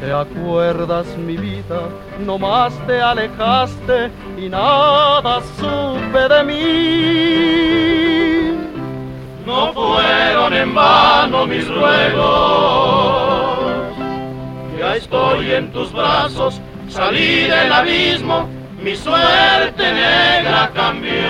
¿Te 0.00 0.12
acuerdas 0.12 1.06
mi 1.16 1.36
vida? 1.36 1.82
No 2.26 2.36
más 2.38 2.72
te 2.88 3.00
alejaste 3.00 4.10
y 4.36 4.48
nada 4.48 5.40
supe 5.56 6.28
de 6.34 6.44
mí. 6.44 8.21
No 9.44 9.72
fueron 9.72 10.54
en 10.54 10.74
vano 10.74 11.46
mis 11.46 11.68
ruegos 11.68 13.22
ya 14.82 14.96
estoy 14.96 15.52
en 15.52 15.70
tus 15.70 15.92
brazos, 15.92 16.60
salí 16.88 17.42
del 17.42 17.72
abismo, 17.72 18.48
mi 18.80 18.96
suerte 18.96 19.92
negra 19.92 20.72
cambió. 20.74 21.20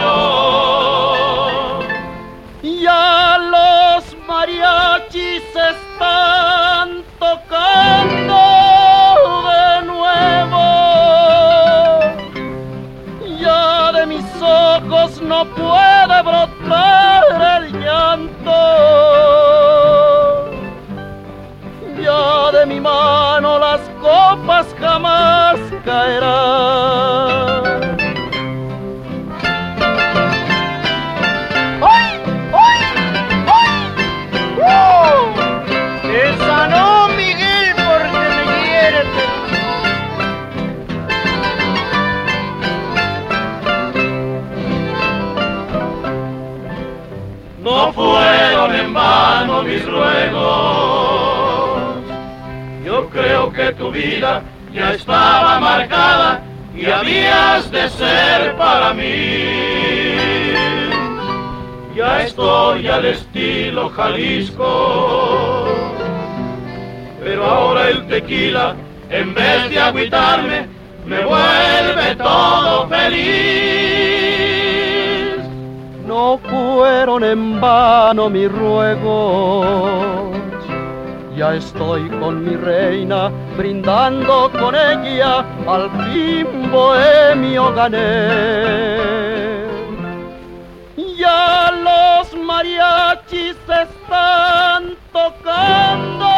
Ya 2.63 3.39
los 3.55 4.17
mariachis 4.27 5.43
están 5.55 7.05
tocando 7.19 8.41
de 9.51 9.83
nuevo. 9.93 10.65
Ya 13.39 13.93
de 13.93 14.07
mis 14.07 14.25
ojos 14.41 15.21
no 15.21 15.45
puede 15.45 16.23
brotar 16.23 17.12
llanto 17.93 18.61
de 22.53 22.67
mi 22.67 22.81
mano 22.81 23.59
las 23.59 23.81
copas 24.01 24.67
jamás 24.79 25.59
caerán. 25.85 27.13
Que 53.53 53.73
tu 53.73 53.91
vida 53.91 54.43
ya 54.73 54.95
estaba 54.95 55.61
marcada 55.61 56.43
y 56.75 56.87
habías 56.87 57.71
de 57.71 57.89
ser 57.91 58.57
para 58.57 58.95
mí. 58.95 60.15
Ya 61.95 62.23
estoy 62.23 62.89
al 62.89 63.05
estilo 63.05 63.91
Jalisco, 63.91 65.67
pero 67.23 67.45
ahora 67.45 67.91
el 67.91 68.07
tequila, 68.07 68.75
en 69.11 69.35
vez 69.35 69.69
de 69.69 69.79
agüitarme, 69.79 70.67
me 71.05 71.23
vuelve 71.25 72.17
todo 72.17 72.89
feliz. 72.89 74.23
No 76.07 76.39
fueron 76.39 77.23
en 77.25 77.61
vano 77.61 78.31
mis 78.31 78.51
ruegos 78.51 80.42
ya 81.43 81.55
estoy 81.57 82.09
con 82.21 82.45
mi 82.45 82.55
reina, 82.55 83.29
brindando 83.57 84.49
con 84.53 84.77
ella, 84.77 85.45
al 85.67 85.91
fin 86.05 86.71
bohemio 86.71 87.75
gané. 87.75 88.07
Ya 91.19 91.73
los 91.89 92.27
mariachis 92.51 93.57
están 93.85 94.95
tocando 95.13 96.31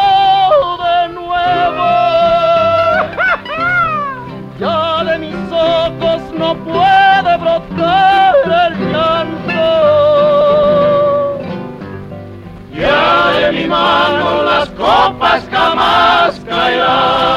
de 0.85 0.99
nuevo. 1.19 1.91
Ya 4.59 5.03
de 5.03 5.19
mis 5.19 5.41
ojos 5.51 6.21
no 6.33 6.55
puede 6.65 7.37
brotar 7.43 8.34
mi 13.51 13.67
mano 13.67 14.43
las 14.43 14.69
copas 14.69 15.47
jamás 15.49 16.39
caerán. 16.41 17.35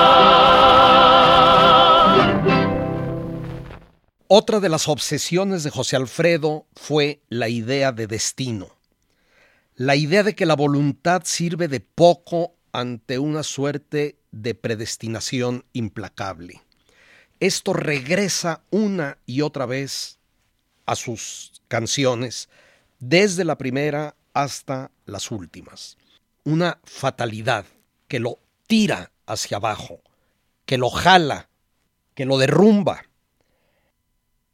Otra 4.29 4.61
de 4.61 4.69
las 4.69 4.89
obsesiones 4.89 5.65
de 5.65 5.71
José 5.71 5.97
Alfredo 5.97 6.67
fue 6.75 7.21
la 7.29 7.49
idea 7.49 7.93
de 7.93 8.07
destino, 8.07 8.69
la 9.75 9.97
idea 9.97 10.23
de 10.23 10.35
que 10.35 10.47
la 10.47 10.55
voluntad 10.55 11.23
sirve 11.25 11.67
de 11.69 11.81
poco 11.81 12.55
ante 12.73 13.19
una 13.19 13.43
suerte 13.43 14.19
de 14.31 14.55
predestinación 14.55 15.65
implacable. 15.73 16.61
Esto 17.41 17.73
regresa 17.73 18.63
una 18.71 19.19
y 19.25 19.41
otra 19.41 19.65
vez 19.65 20.19
a 20.87 20.95
sus 20.97 21.63
canciones, 21.69 22.49
desde 22.99 23.45
la 23.45 23.57
primera 23.57 24.15
hasta 24.39 24.93
las 25.05 25.33
últimas. 25.33 25.99
Una 26.45 26.79
fatalidad 26.85 27.67
que 28.07 28.21
lo 28.21 28.39
tira 28.69 29.11
hacia 29.27 29.57
abajo, 29.57 30.01
que 30.65 30.79
lo 30.79 30.91
jala, 30.91 31.49
que 32.15 32.25
lo 32.25 32.39
derrumba. 32.39 33.05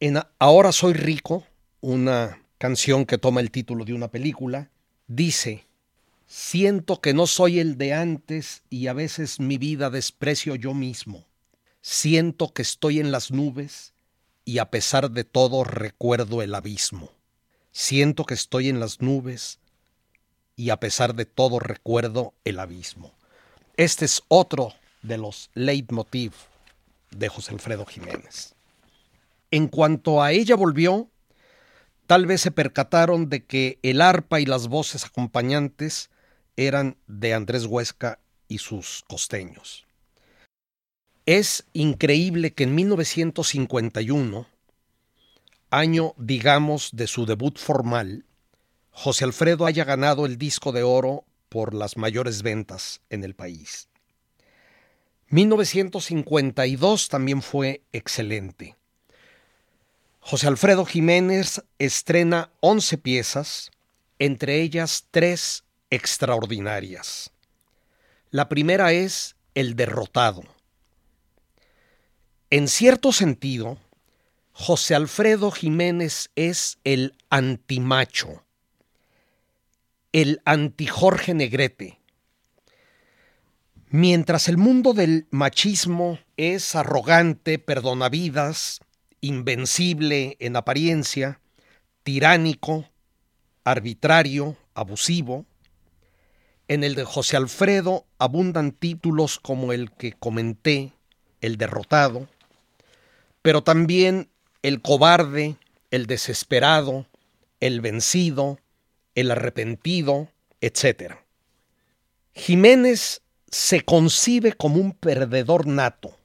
En 0.01 0.23
Ahora 0.39 0.73
soy 0.73 0.95
rico, 0.95 1.47
una 1.83 2.43
canción 2.57 3.05
que 3.05 3.19
toma 3.19 3.43
el 3.43 3.51
título 3.51 3.85
de 3.85 3.93
una 3.93 4.09
película, 4.09 4.71
dice, 5.07 5.67
siento 6.27 7.03
que 7.03 7.13
no 7.13 7.27
soy 7.27 7.59
el 7.59 7.77
de 7.77 7.93
antes 7.93 8.63
y 8.71 8.87
a 8.87 8.95
veces 8.95 9.39
mi 9.39 9.59
vida 9.59 9.91
desprecio 9.91 10.55
yo 10.55 10.73
mismo. 10.73 11.27
Siento 11.83 12.55
que 12.55 12.63
estoy 12.63 13.01
en 13.01 13.13
las 13.13 13.31
nubes 13.31 13.93
y 14.47 14.59
a 14.59 14.71
pesar 14.71 15.11
de 15.11 15.25
todo 15.25 15.63
recuerdo 15.63 16.41
el 16.41 16.55
abismo. 16.55 17.11
Siento 17.71 18.25
que 18.25 18.33
estoy 18.33 18.71
en 18.71 18.81
las 18.81 19.03
nubes 19.03 19.59
y 20.57 20.71
a 20.71 20.79
pesar 20.79 21.15
de 21.15 21.25
todo 21.25 21.59
recuerdo 21.59 22.35
el 22.45 22.59
abismo. 22.59 23.13
Este 23.77 24.05
es 24.05 24.23
otro 24.29 24.73
de 25.03 25.19
los 25.19 25.51
leitmotiv 25.55 26.33
de 27.11 27.29
José 27.29 27.53
Alfredo 27.53 27.85
Jiménez. 27.87 28.55
En 29.51 29.69
cuanto 29.69 30.23
a 30.23 30.33
ella 30.33 30.57
volvió, 30.57 31.09
tal 32.07 32.27
vez 32.27 32.41
se 32.41 32.51
percataron 32.51 33.29
de 33.29 33.45
que 33.45 33.79
el 33.83 34.01
arpa 34.01 34.41
y 34.41 34.47
las 34.47 34.69
voces 34.69 35.05
acompañantes 35.05 36.11
eran 36.57 36.97
de 37.07 37.35
Andrés 37.35 37.67
Huesca 37.67 38.19
y 38.49 38.59
sus 38.59 39.05
costeños. 39.09 39.87
Es 41.27 41.65
increíble 41.73 42.53
que 42.53 42.65
en 42.65 42.75
1951, 42.75 44.47
año 45.71 46.15
digamos 46.19 46.91
de 46.93 47.07
su 47.07 47.27
debut 47.27 47.59
formal, 47.59 48.25
José 48.97 49.25
Alfredo 49.25 49.67
haya 49.67 49.85
ganado 49.85 50.25
el 50.25 50.39
disco 50.39 50.71
de 50.71 50.85
oro 50.85 51.25
por 51.49 51.75
las 51.75 51.97
mayores 51.97 52.43
ventas 52.43 53.01
en 53.11 53.25
el 53.25 53.35
país. 53.35 53.89
1952 55.31 57.09
también 57.09 57.43
fue 57.43 57.83
excelente. 57.93 58.77
José 60.21 60.47
Alfredo 60.47 60.85
Jiménez 60.87 61.65
estrena 61.81 62.51
11 62.61 62.99
piezas, 62.99 63.73
entre 64.21 64.63
ellas 64.63 65.07
tres 65.11 65.65
extraordinarias. 65.91 67.33
La 68.31 68.49
primera 68.49 68.93
es 68.93 69.35
El 69.55 69.75
derrotado. 69.75 70.45
En 72.49 72.69
cierto 72.69 73.11
sentido, 73.11 73.77
José 74.53 74.95
Alfredo 74.95 75.51
Jiménez 75.51 76.31
es 76.37 76.79
el 76.85 77.17
antimacho 77.29 78.44
el 80.15 80.43
anti-Jorge 80.45 81.35
Negrete. 81.35 81.99
Mientras 83.89 84.49
el 84.49 84.57
mundo 84.57 84.95
del 84.95 85.27
machismo 85.33 86.21
es 86.37 86.77
arrogante, 86.77 87.59
perdonavidas, 87.59 88.79
invencible 89.21 90.37
en 90.39 90.55
apariencia, 90.55 91.41
tiránico, 92.05 92.89
arbitrario, 93.65 94.57
abusivo, 94.75 95.47
en 96.69 96.85
el 96.85 96.95
de 96.95 97.03
José 97.03 97.37
Alfredo 97.37 98.07
abundan 98.21 98.71
títulos 98.71 99.41
como 99.41 99.73
el 99.73 99.91
que 99.91 100.13
comenté, 100.13 100.93
el 101.41 101.57
derrotado, 101.57 102.29
pero 103.43 103.65
también 103.65 104.31
el 104.63 104.81
cobarde, 104.81 105.57
el 105.91 106.07
desesperado, 106.07 107.05
el 107.59 107.81
vencido, 107.81 108.61
el 109.15 109.31
arrepentido, 109.31 110.29
etc. 110.61 111.15
Jiménez 112.35 113.23
se 113.51 113.83
concibe 113.83 114.53
como 114.53 114.77
un 114.77 114.93
perdedor 114.93 115.67
nato 115.67 116.19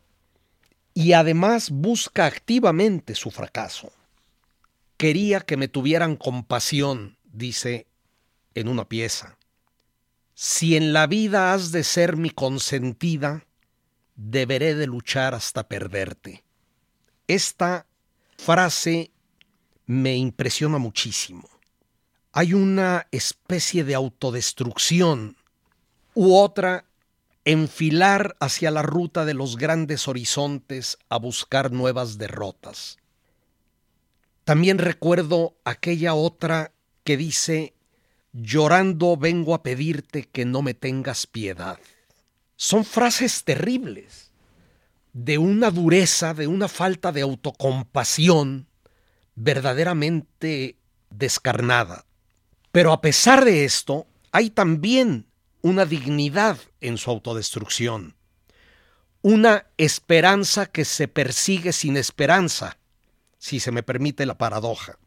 y 0.94 1.14
además 1.14 1.70
busca 1.70 2.26
activamente 2.26 3.16
su 3.16 3.32
fracaso. 3.32 3.92
Quería 4.98 5.42
que 5.42 5.56
me 5.56 5.68
tuvieran 5.68 6.16
compasión, 6.16 7.18
dice 7.32 7.88
en 8.56 8.68
una 8.68 8.90
pieza. 8.90 9.38
Si 10.34 10.76
en 10.76 10.94
la 10.94 11.08
vida 11.08 11.54
has 11.54 11.72
de 11.72 11.84
ser 11.84 12.18
mi 12.18 12.30
consentida, 12.30 13.46
deberé 14.16 14.76
de 14.76 14.88
luchar 14.88 15.36
hasta 15.36 15.68
perderte. 15.68 16.44
Esta 17.28 17.86
frase 18.38 19.12
me 19.86 20.16
impresiona 20.16 20.78
muchísimo. 20.78 21.59
Hay 22.32 22.54
una 22.54 23.08
especie 23.12 23.84
de 23.84 23.96
autodestrucción 23.96 25.36
u 26.14 26.36
otra 26.36 26.86
enfilar 27.44 28.36
hacia 28.40 28.70
la 28.70 28.84
ruta 28.84 29.26
de 29.26 29.34
los 29.34 29.58
grandes 29.58 30.08
horizontes 30.08 30.98
a 31.10 31.18
buscar 31.18 31.72
nuevas 31.72 32.18
derrotas. 32.18 32.98
También 34.44 34.78
recuerdo 34.78 35.56
aquella 35.64 36.14
otra 36.14 36.72
que 37.04 37.18
dice, 37.18 37.74
llorando 38.34 39.18
vengo 39.18 39.56
a 39.56 39.64
pedirte 39.64 40.24
que 40.24 40.46
no 40.46 40.62
me 40.62 40.76
tengas 40.76 41.26
piedad. 41.26 41.80
Son 42.56 42.86
frases 42.86 43.44
terribles, 43.44 44.32
de 45.14 45.40
una 45.40 45.72
dureza, 45.72 46.34
de 46.36 46.46
una 46.46 46.68
falta 46.68 47.12
de 47.12 47.22
autocompasión 47.22 48.68
verdaderamente 49.36 50.78
descarnada. 51.10 52.06
Pero 52.72 52.92
a 52.92 53.02
pesar 53.02 53.46
de 53.46 53.66
esto, 53.66 54.06
hay 54.32 54.50
también 54.50 55.26
una 55.62 55.86
dignidad 55.86 56.58
en 56.82 56.98
su 56.98 57.10
autodestrucción, 57.10 58.16
una 59.22 59.68
esperanza 59.78 60.68
que 60.68 60.86
se 60.86 61.08
persigue 61.08 61.74
sin 61.74 61.98
esperanza, 61.98 62.78
si 63.38 63.60
se 63.60 63.72
me 63.72 63.84
permite 63.84 64.26
la 64.26 64.38
paradoja, 64.38 64.98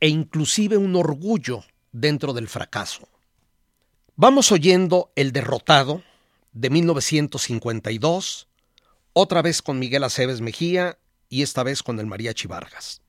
e 0.00 0.08
inclusive 0.08 0.76
un 0.76 0.96
orgullo 0.96 1.64
dentro 1.92 2.32
del 2.32 2.48
fracaso. 2.48 3.08
Vamos 4.14 4.52
oyendo 4.52 5.12
El 5.16 5.32
derrotado 5.32 6.02
de 6.52 6.70
1952, 6.70 8.48
otra 9.14 9.42
vez 9.42 9.62
con 9.62 9.78
Miguel 9.78 10.04
Aceves 10.04 10.40
Mejía 10.40 10.98
y 11.28 11.42
esta 11.42 11.62
vez 11.62 11.82
con 11.82 11.98
el 11.98 12.06
Mariachi 12.06 12.46
Vargas. 12.46 13.00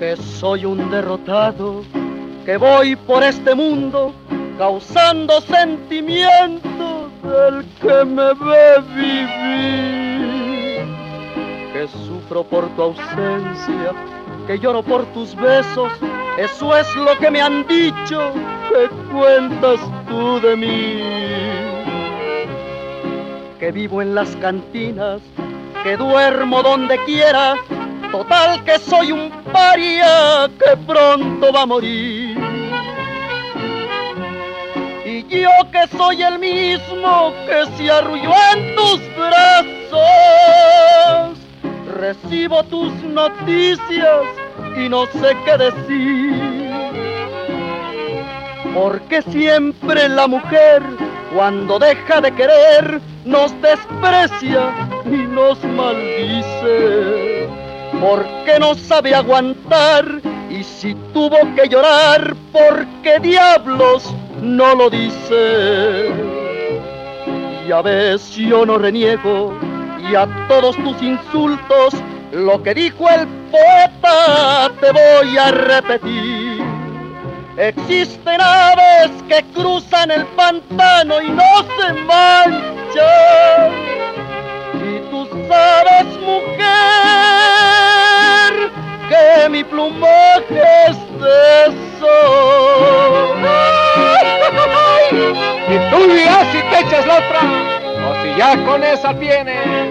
Que 0.00 0.16
soy 0.16 0.64
un 0.64 0.90
derrotado, 0.90 1.84
que 2.44 2.56
voy 2.56 2.96
por 2.96 3.22
este 3.22 3.54
mundo 3.54 4.12
causando 4.58 5.40
sentimientos 5.42 7.12
del 7.22 7.64
que 7.80 8.04
me 8.04 8.34
ve 8.34 8.80
vivir. 8.96 10.39
Que 11.80 11.88
sufro 11.88 12.44
por 12.44 12.68
tu 12.76 12.82
ausencia, 12.82 13.94
que 14.46 14.58
lloro 14.58 14.82
por 14.82 15.06
tus 15.14 15.34
besos, 15.34 15.90
eso 16.36 16.76
es 16.76 16.94
lo 16.94 17.16
que 17.18 17.30
me 17.30 17.40
han 17.40 17.66
dicho, 17.66 18.34
que 18.68 18.86
cuentas 19.10 19.80
tú 20.06 20.38
de 20.40 20.56
mí. 20.56 21.00
Que 23.58 23.72
vivo 23.72 24.02
en 24.02 24.14
las 24.14 24.36
cantinas 24.36 25.22
que 25.82 25.96
duermo 25.96 26.62
donde 26.62 27.02
quiera, 27.06 27.56
total 28.12 28.62
que 28.64 28.78
soy 28.78 29.12
un 29.12 29.30
paria 29.50 30.50
que 30.58 30.76
pronto 30.86 31.50
va 31.50 31.62
a 31.62 31.66
morir. 31.66 32.36
Y 35.06 35.24
yo 35.28 35.48
que 35.72 35.86
soy 35.96 36.22
el 36.24 36.38
mismo 36.38 37.32
que 37.46 37.64
se 37.78 37.90
arrulló 37.90 38.34
en 38.54 38.76
tus 38.76 39.00
brazos, 39.16 40.60
recibo 42.00 42.62
tus 42.64 42.92
noticias 43.04 44.22
y 44.76 44.88
no 44.88 45.04
sé 45.06 45.36
qué 45.44 45.56
decir. 45.58 46.70
Porque 48.74 49.20
siempre 49.22 50.08
la 50.08 50.26
mujer, 50.26 50.82
cuando 51.34 51.78
deja 51.78 52.20
de 52.22 52.32
querer, 52.32 53.00
nos 53.26 53.52
desprecia 53.60 54.88
y 55.04 55.26
nos 55.36 55.62
maldice. 55.64 57.48
Porque 58.00 58.58
no 58.58 58.74
sabe 58.74 59.14
aguantar 59.14 60.06
y 60.48 60.64
si 60.64 60.94
tuvo 61.12 61.36
que 61.54 61.68
llorar, 61.68 62.34
¿por 62.50 62.86
qué 63.02 63.18
diablos 63.20 64.14
no 64.40 64.74
lo 64.74 64.88
dice? 64.88 66.12
Y 67.68 67.72
a 67.72 67.82
veces 67.82 68.36
yo 68.36 68.64
no 68.64 68.78
reniego 68.78 69.52
y 70.08 70.14
a 70.14 70.26
todos 70.48 70.76
tus 70.76 71.02
insultos, 71.02 71.94
lo 72.32 72.62
que 72.62 72.74
dijo 72.74 73.08
el 73.08 73.26
poeta 73.50 74.70
te 74.80 74.92
voy 74.92 75.36
a 75.38 75.50
repetir. 75.50 76.62
Existen 77.56 78.40
aves 78.40 79.10
que 79.28 79.44
cruzan 79.54 80.10
el 80.10 80.24
pantano 80.28 81.20
y 81.20 81.28
no 81.28 81.64
se 81.76 81.92
manchan. 82.04 83.72
Y 84.74 85.00
tú 85.10 85.28
sabes, 85.48 86.06
mujer, 86.20 86.60
que 89.08 89.48
mi 89.50 89.62
plumaje 89.64 90.62
es 90.88 90.96
de 91.20 91.66
sol. 92.00 93.46
Y 95.68 95.78
tú 95.90 95.98
dirás 96.12 96.46
si 96.52 96.58
te 96.70 96.80
echas 96.80 97.06
la 97.06 97.18
otra, 97.18 97.40
o 98.08 98.14
si 98.22 98.28
ya 98.38 98.50
con 98.64 98.82
esa 98.82 99.14
tienes. 99.18 99.89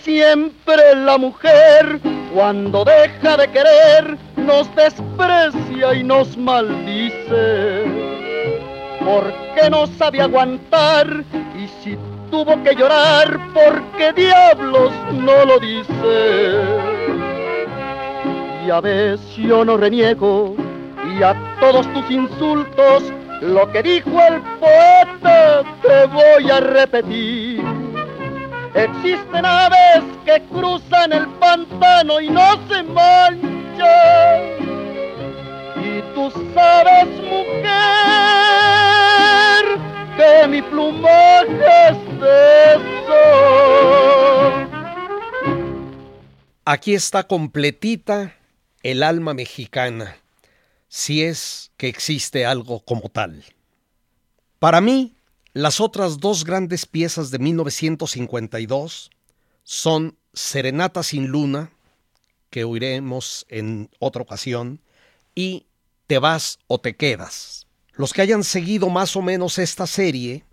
Siempre 0.00 0.94
la 0.96 1.16
mujer, 1.18 2.00
cuando 2.34 2.84
deja 2.84 3.36
de 3.36 3.48
querer, 3.48 4.18
nos 4.36 4.68
desprecia 4.74 5.94
y 5.94 6.04
nos 6.04 6.36
maldice. 6.36 7.84
Porque 9.04 9.70
no 9.70 9.86
sabe 9.86 10.20
aguantar 10.20 11.24
y 11.56 11.68
si 11.82 11.98
tuvo 12.30 12.62
que 12.62 12.74
llorar, 12.74 13.38
porque 13.54 14.12
diablos 14.14 14.92
no 15.12 15.44
lo 15.44 15.58
dice. 15.58 16.54
Y 18.66 18.70
a 18.70 18.80
veces 18.80 19.36
yo 19.36 19.64
no 19.64 19.76
reniego 19.76 20.54
y 21.16 21.22
a 21.22 21.34
todos 21.60 21.90
tus 21.94 22.10
insultos, 22.10 23.04
lo 23.40 23.70
que 23.72 23.82
dijo 23.82 24.10
el 24.28 24.40
poeta 24.60 25.62
te 25.82 26.06
voy 26.06 26.50
a 26.50 26.60
repetir. 26.60 27.63
Existen 28.74 29.46
aves 29.46 30.02
que 30.24 30.42
cruzan 30.48 31.12
el 31.12 31.28
pantano 31.38 32.20
y 32.20 32.28
no 32.28 32.68
se 32.68 32.82
manchan. 32.82 33.44
Y 35.76 36.02
tú 36.12 36.32
sabes, 36.52 37.06
mujer, 37.22 37.64
que 40.16 40.48
mi 40.48 40.60
plumaje 40.60 41.88
es 41.88 41.98
de 42.20 42.74
sol. 43.06 44.68
Aquí 46.64 46.94
está 46.94 47.22
completita 47.28 48.34
el 48.82 49.04
alma 49.04 49.34
mexicana, 49.34 50.16
si 50.88 51.22
es 51.22 51.70
que 51.76 51.86
existe 51.86 52.44
algo 52.44 52.80
como 52.80 53.08
tal. 53.08 53.44
Para 54.58 54.80
mí, 54.80 55.13
las 55.54 55.80
otras 55.80 56.18
dos 56.18 56.44
grandes 56.44 56.84
piezas 56.84 57.30
de 57.30 57.38
1952 57.38 59.10
son 59.62 60.18
Serenata 60.32 61.04
sin 61.04 61.28
Luna, 61.28 61.70
que 62.50 62.64
oiremos 62.64 63.46
en 63.48 63.88
otra 64.00 64.22
ocasión, 64.22 64.80
y 65.34 65.66
Te 66.08 66.18
vas 66.18 66.58
o 66.66 66.80
te 66.80 66.96
quedas. 66.96 67.66
Los 67.92 68.12
que 68.12 68.20
hayan 68.20 68.44
seguido 68.44 68.90
más 68.90 69.16
o 69.16 69.22
menos 69.22 69.58
esta 69.58 69.86
serie 69.86 70.44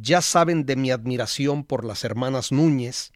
ya 0.00 0.22
saben 0.22 0.64
de 0.64 0.76
mi 0.76 0.90
admiración 0.90 1.62
por 1.62 1.84
las 1.84 2.02
hermanas 2.02 2.50
Núñez, 2.50 3.12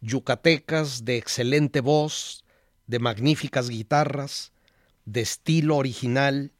yucatecas 0.00 1.04
de 1.04 1.18
excelente 1.18 1.80
voz, 1.80 2.44
de 2.86 3.00
magníficas 3.00 3.68
guitarras, 3.68 4.52
de 5.04 5.20
estilo 5.22 5.76
original 5.76 6.52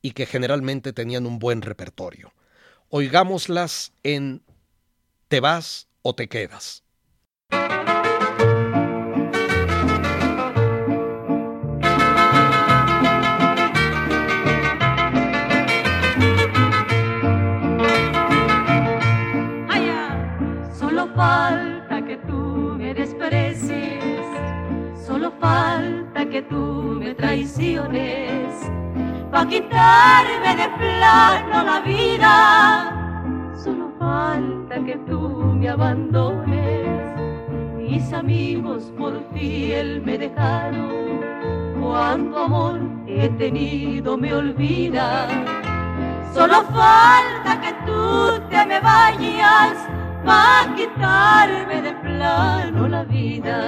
y 0.00 0.12
que 0.12 0.26
generalmente 0.26 0.92
tenían 0.92 1.26
un 1.26 1.38
buen 1.40 1.60
repertorio 1.60 2.32
oigámoslas 2.96 3.92
en 4.04 4.40
Te 5.26 5.40
vas 5.40 5.88
o 6.02 6.14
te 6.14 6.28
quedas. 6.28 6.84
Ah, 19.68 20.38
solo 20.78 21.08
falta 21.16 22.04
que 22.06 22.16
tú 22.28 22.76
me 22.78 22.94
desprecies, 22.94 24.24
solo 25.04 25.32
falta 25.40 26.30
que 26.30 26.42
tú 26.42 27.00
me 27.00 27.12
traiciones 27.16 28.53
pa' 29.34 29.46
quitarme 29.46 30.50
de 30.60 30.68
plano 30.78 31.64
la 31.70 31.80
vida. 31.80 32.34
Solo 33.62 33.90
falta 33.98 34.76
que 34.86 34.96
tú 35.08 35.20
me 35.58 35.68
abandones. 35.68 37.02
Mis 37.76 38.12
amigos 38.12 38.92
por 38.96 39.12
fiel 39.32 40.02
me 40.02 40.16
dejaron. 40.18 41.20
Cuánto 41.80 42.38
amor 42.44 42.80
he 43.08 43.28
tenido 43.30 44.16
me 44.16 44.32
olvida. 44.32 45.26
Solo 46.32 46.62
falta 46.80 47.60
que 47.60 47.72
tú 47.86 48.40
te 48.50 48.64
me 48.66 48.78
vayas 48.78 49.76
pa' 50.24 50.64
quitarme 50.76 51.82
de 51.82 51.92
plano 52.06 52.86
la 52.86 53.02
vida. 53.02 53.58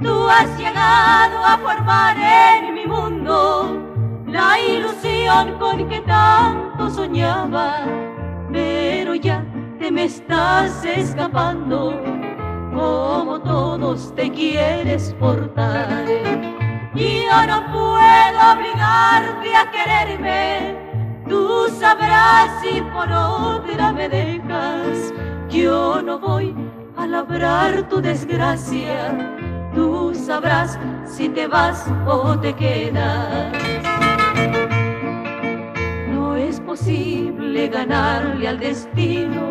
Tú 0.00 0.28
has 0.28 0.48
llegado 0.56 1.44
a 1.44 1.58
formar 1.58 2.16
en 2.16 2.74
mi 2.74 2.86
mundo 2.86 3.85
la 4.36 4.60
ilusión 4.60 5.58
con 5.58 5.88
que 5.88 6.00
tanto 6.02 6.90
soñaba, 6.90 7.86
pero 8.52 9.14
ya 9.14 9.42
te 9.78 9.90
me 9.90 10.04
estás 10.04 10.84
escapando, 10.84 11.98
como 12.74 13.40
todos 13.40 14.14
te 14.14 14.30
quieres 14.30 15.14
portar. 15.18 16.04
Yo 16.94 17.46
no 17.46 17.58
puedo 17.72 18.38
obligarte 18.52 19.56
a 19.56 19.70
quererme, 19.74 20.76
tú 21.28 21.68
sabrás 21.80 22.50
si 22.60 22.82
por 22.94 23.10
otra 23.10 23.92
me 23.92 24.08
dejas. 24.08 25.14
Yo 25.48 26.02
no 26.02 26.18
voy 26.18 26.54
a 26.96 27.06
labrar 27.06 27.88
tu 27.88 28.02
desgracia, 28.02 29.16
tú 29.74 30.14
sabrás 30.14 30.78
si 31.04 31.28
te 31.28 31.46
vas 31.46 31.86
o 32.06 32.38
te 32.38 32.54
quedas. 32.54 34.05
No 36.36 36.42
es 36.42 36.60
posible 36.60 37.66
ganarle 37.68 38.46
al 38.46 38.60
destino 38.60 39.48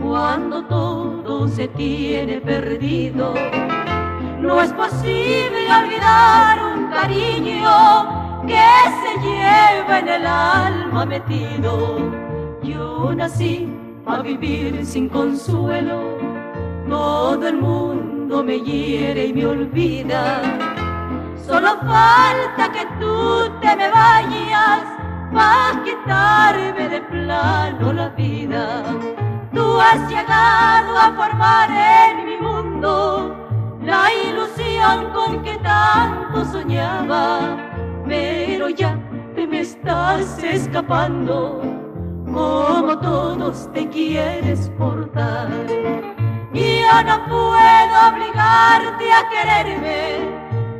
cuando 0.00 0.64
todo 0.66 1.48
se 1.48 1.66
tiene 1.66 2.40
perdido. 2.40 3.34
No 4.40 4.62
es 4.62 4.72
posible 4.74 5.66
olvidar 5.68 6.60
un 6.72 6.86
cariño 6.86 8.46
que 8.46 8.68
se 9.02 9.26
lleva 9.26 9.98
en 9.98 10.08
el 10.08 10.24
alma 10.24 11.04
metido. 11.04 11.98
Yo 12.62 13.12
nací 13.12 13.68
a 14.06 14.22
vivir 14.22 14.86
sin 14.86 15.08
consuelo, 15.08 16.16
todo 16.88 17.48
el 17.48 17.56
mundo 17.56 18.44
me 18.44 18.60
hiere 18.60 19.26
y 19.26 19.32
me 19.32 19.46
olvida. 19.46 20.42
Solo 21.44 21.76
falta 21.78 22.70
que 22.72 22.86
tú 23.00 23.50
te 23.60 23.74
me 23.74 23.90
vayas 23.90 24.97
para 25.32 25.82
quitarme 25.84 26.88
de 26.88 27.00
plano 27.02 27.92
la 27.92 28.08
vida. 28.10 28.84
Tú 29.52 29.80
has 29.80 30.08
llegado 30.08 30.98
a 30.98 31.12
formar 31.16 31.70
en 31.70 32.24
mi 32.26 32.36
mundo 32.36 33.34
la 33.82 34.12
ilusión 34.12 35.10
con 35.12 35.42
que 35.42 35.56
tanto 35.58 36.44
soñaba, 36.44 37.56
pero 38.06 38.68
ya 38.68 38.98
te 39.34 39.46
me 39.46 39.60
estás 39.60 40.42
escapando, 40.42 41.62
como 42.26 42.98
todos 42.98 43.70
te 43.72 43.88
quieres 43.88 44.70
portar. 44.78 45.48
Yo 46.52 47.02
no 47.04 47.24
puedo 47.26 47.94
obligarte 48.08 49.12
a 49.12 49.28
quererme, 49.28 50.18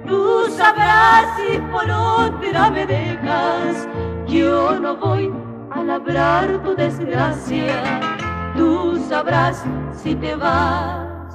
tú 0.06 0.46
sabrás 0.56 1.26
si 1.36 1.58
por 1.58 1.90
otra 1.90 2.70
me 2.70 2.86
dejas. 2.86 3.86
Yo 4.28 4.78
no 4.78 4.94
voy 4.94 5.32
a 5.70 5.82
labrar 5.82 6.62
tu 6.62 6.76
desgracia, 6.76 8.52
tú 8.54 9.02
sabrás 9.08 9.64
si 10.02 10.14
te 10.14 10.34
vas 10.34 11.32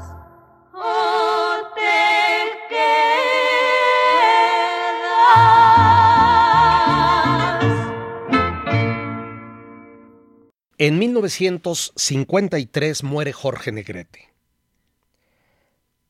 o 0.71 1.55
te 1.73 2.51
quedas. 2.69 2.83
En 10.77 10.99
1953 10.99 13.03
muere 13.03 13.33
Jorge 13.33 13.71
Negrete. 13.71 14.29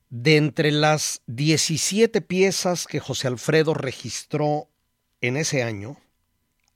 De 0.10 0.36
entre 0.36 0.72
las 0.72 1.22
17 1.28 2.20
piezas 2.20 2.88
que 2.88 3.00
José 3.00 3.30
Alfredo 3.30 3.74
registró 3.74 4.68
en 5.22 5.38
ese 5.38 5.64
año, 5.64 6.03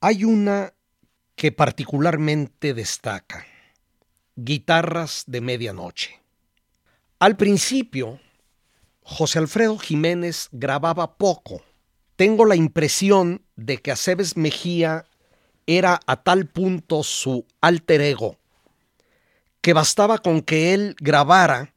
hay 0.02 0.24
una 0.24 0.74
que 1.36 1.52
particularmente 1.52 2.74
destaca, 2.74 3.46
Guitarras 4.36 5.24
de 5.28 5.42
Medianoche. 5.42 6.20
Al 7.20 7.38
principio, 7.38 8.20
José 9.02 9.40
Alfredo 9.40 9.78
Jiménez 9.78 10.50
grababa 10.52 11.18
poco. 11.18 11.64
Tengo 12.16 12.46
la 12.46 12.56
impresión 12.56 13.44
de 13.56 13.78
que 13.78 13.92
Aceves 13.92 14.38
Mejía 14.38 15.06
era 15.66 16.00
a 16.06 16.24
tal 16.24 16.48
punto 16.48 17.04
su 17.04 17.46
alter 17.62 18.02
ego 18.02 18.38
que 19.68 19.74
bastaba 19.74 20.20
con 20.20 20.42
que 20.44 20.74
él 20.74 20.96
grabara 20.98 21.74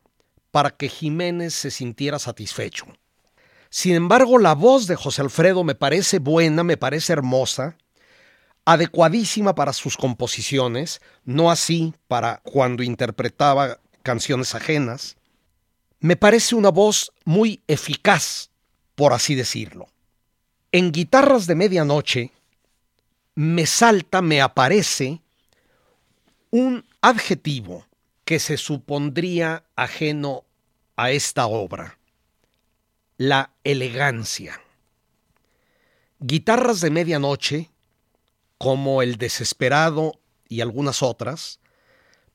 para 0.53 0.71
que 0.71 0.89
Jiménez 0.89 1.55
se 1.55 1.73
sintiera 1.73 2.21
satisfecho. 2.21 2.87
Sin 3.69 3.97
embargo, 3.97 4.39
la 4.39 4.55
voz 4.55 4.87
de 4.87 4.95
José 4.95 5.23
Alfredo 5.23 5.65
me 5.65 5.75
parece 5.75 6.21
buena, 6.21 6.63
me 6.63 6.77
parece 6.77 7.13
hermosa, 7.13 7.77
adecuadísima 8.65 9.55
para 9.55 9.73
sus 9.73 9.97
composiciones, 9.97 11.01
no 11.25 11.51
así 11.51 11.95
para 12.09 12.41
cuando 12.45 12.83
interpretaba 12.83 13.81
canciones 14.03 14.55
ajenas. 14.55 15.17
Me 15.99 16.17
parece 16.17 16.55
una 16.55 16.71
voz 16.71 17.13
muy 17.25 17.63
eficaz, 17.67 18.51
por 18.95 19.13
así 19.13 19.35
decirlo. 19.35 19.89
En 20.73 20.93
Guitarras 20.93 21.47
de 21.47 21.55
Medianoche 21.55 22.33
me 23.35 23.67
salta, 23.67 24.23
me 24.23 24.41
aparece 24.41 25.21
un 26.51 26.85
adjetivo 27.01 27.87
que 28.25 28.39
se 28.39 28.57
supondría 28.57 29.65
ajeno 29.77 30.45
a 30.97 31.11
esta 31.11 31.47
obra, 31.47 31.99
la 33.17 33.53
elegancia. 33.65 34.61
Guitarras 36.21 36.81
de 36.81 36.91
Medianoche 36.91 37.71
como 38.61 39.01
El 39.01 39.17
Desesperado 39.17 40.21
y 40.47 40.61
algunas 40.61 41.03
otras, 41.03 41.61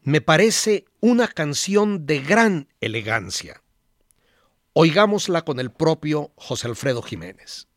me 0.02 0.22
parece 0.22 0.86
una 1.00 1.28
canción 1.28 2.08
de 2.08 2.20
gran 2.20 2.68
elegancia. 2.82 3.62
Oigámosla 4.74 5.44
con 5.44 5.60
el 5.60 5.72
propio 5.72 6.32
José 6.36 6.68
Alfredo 6.68 7.04
Jiménez. 7.04 7.68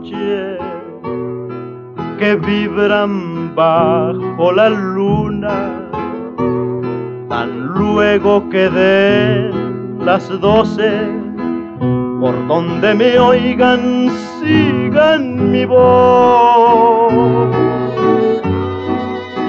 Medianoche 0.00 0.58
que 2.18 2.36
vibran 2.36 3.54
bajo 3.54 4.52
la 4.52 4.68
luna, 4.68 5.88
tan 7.28 7.66
luego 7.66 8.48
que 8.50 8.68
den 8.68 10.04
las 10.04 10.28
doce, 10.40 11.08
por 12.20 12.46
donde 12.46 12.94
me 12.94 13.18
oigan, 13.18 14.10
sigan 14.40 15.50
mi 15.50 15.64
voz. 15.64 17.12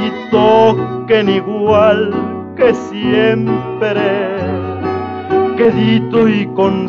Y 0.06 0.32
toquen 0.32 1.30
igual 1.30 2.12
que 2.56 2.74
siempre, 2.74 4.40
quedito 5.58 6.28
y 6.30 6.46
con 6.56 6.88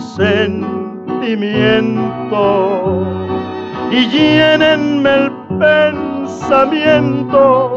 y 3.93 4.09
llénenme 4.09 5.15
el 5.15 5.31
pensamiento 5.59 7.77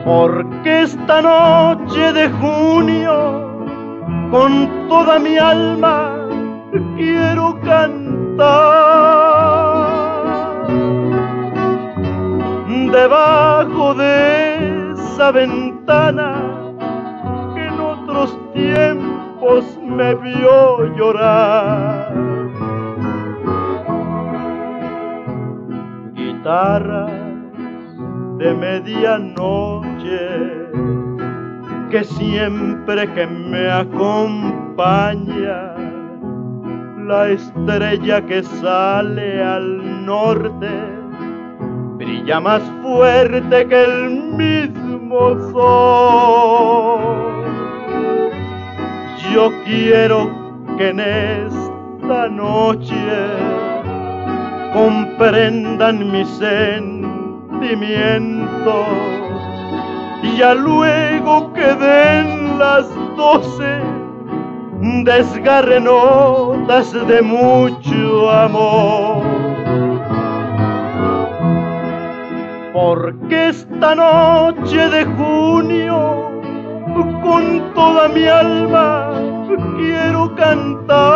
Porque 0.04 0.82
esta 0.82 1.22
noche 1.22 2.12
de 2.12 2.28
junio 2.30 3.48
con 4.32 4.88
toda 4.88 5.20
mi 5.20 5.38
alma 5.38 6.16
quiero 6.96 7.60
cantar 7.60 8.42
debajo 12.90 13.94
de 13.94 14.92
esa 14.94 15.30
ventana 15.30 16.51
otros 18.12 18.38
tiempos 18.52 19.78
me 19.82 20.14
vio 20.16 20.94
llorar. 20.96 22.12
Guitarra 26.12 27.06
de 28.36 28.54
medianoche 28.54 30.28
que 31.90 32.04
siempre 32.04 33.10
que 33.14 33.26
me 33.26 33.70
acompaña 33.70 34.14
la 37.06 37.30
estrella 37.30 38.20
que 38.26 38.42
sale 38.42 39.42
al 39.42 40.04
norte 40.04 40.68
brilla 41.96 42.40
más 42.40 42.62
fuerte 42.82 43.66
que 43.68 43.84
el 43.84 44.10
mismo 44.36 45.38
sol. 45.52 47.11
Yo 49.32 49.50
quiero 49.64 50.30
que 50.76 50.90
en 50.90 51.00
esta 51.00 52.28
noche 52.28 52.94
comprendan 54.74 56.12
mis 56.12 56.28
sentimientos 56.28 58.86
y 60.22 60.36
ya 60.36 60.54
luego 60.54 61.50
que 61.54 61.62
den 61.62 62.58
las 62.58 62.86
doce 63.16 63.80
desgarre 65.04 65.80
notas 65.80 66.92
de 66.92 67.22
mucho 67.22 68.30
amor. 68.30 69.22
Porque 72.72 73.48
esta 73.48 73.94
noche 73.94 74.88
de 74.88 75.04
junio, 75.04 76.30
con 77.22 77.72
toda 77.74 78.08
mi 78.08 78.26
alma, 78.26 79.11
quiero 79.76 80.34
cantar. 80.34 81.12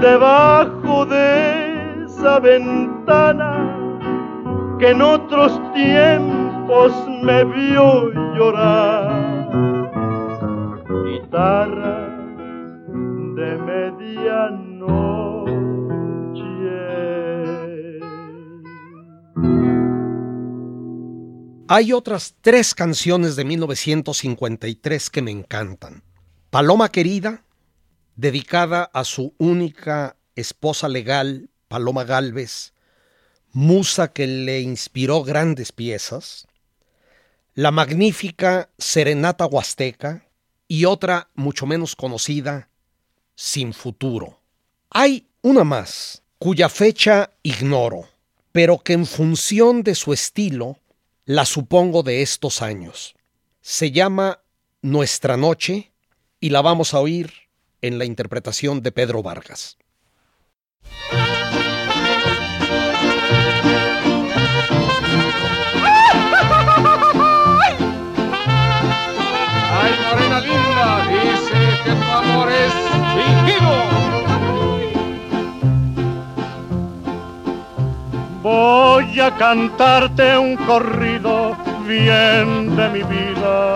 Debajo 0.00 1.06
de 1.06 2.04
esa 2.04 2.38
ventana 2.38 3.74
que 4.78 4.90
en 4.90 5.00
otros 5.00 5.60
tiempos 5.72 6.92
me 7.22 7.44
vio 7.44 8.10
llorar. 8.34 9.48
Guitarra 11.06 12.08
de 13.34 13.58
medianoche. 13.58 14.73
Hay 21.68 21.92
otras 21.92 22.34
tres 22.40 22.74
canciones 22.74 23.36
de 23.36 23.44
1953 23.44 25.10
que 25.10 25.22
me 25.22 25.30
encantan. 25.30 26.02
Paloma 26.50 26.90
Querida, 26.90 27.44
dedicada 28.16 28.90
a 28.92 29.04
su 29.04 29.34
única 29.38 30.16
esposa 30.36 30.88
legal, 30.88 31.48
Paloma 31.68 32.04
Galvez, 32.04 32.74
musa 33.52 34.12
que 34.12 34.26
le 34.26 34.60
inspiró 34.60 35.22
grandes 35.22 35.72
piezas 35.72 36.46
la 37.54 37.70
magnífica 37.70 38.68
Serenata 38.78 39.46
Huasteca 39.46 40.26
y 40.66 40.86
otra 40.86 41.30
mucho 41.34 41.66
menos 41.66 41.94
conocida, 41.94 42.68
Sin 43.36 43.72
Futuro. 43.72 44.40
Hay 44.90 45.28
una 45.40 45.62
más, 45.62 46.22
cuya 46.38 46.68
fecha 46.68 47.30
ignoro, 47.44 48.08
pero 48.50 48.78
que 48.78 48.92
en 48.92 49.06
función 49.06 49.84
de 49.84 49.94
su 49.94 50.12
estilo 50.12 50.78
la 51.24 51.44
supongo 51.44 52.02
de 52.02 52.22
estos 52.22 52.62
años. 52.62 53.14
Se 53.60 53.90
llama 53.90 54.42
Nuestra 54.82 55.36
Noche 55.36 55.92
y 56.40 56.50
la 56.50 56.60
vamos 56.60 56.94
a 56.94 57.00
oír 57.00 57.32
en 57.80 57.98
la 57.98 58.04
interpretación 58.04 58.82
de 58.82 58.92
Pedro 58.92 59.22
Vargas. 59.22 59.78
Voy 78.54 79.18
a 79.18 79.32
cantarte 79.32 80.38
un 80.38 80.54
corrido 80.54 81.56
bien 81.88 82.76
de 82.76 82.88
mi 82.90 83.02
vida. 83.02 83.74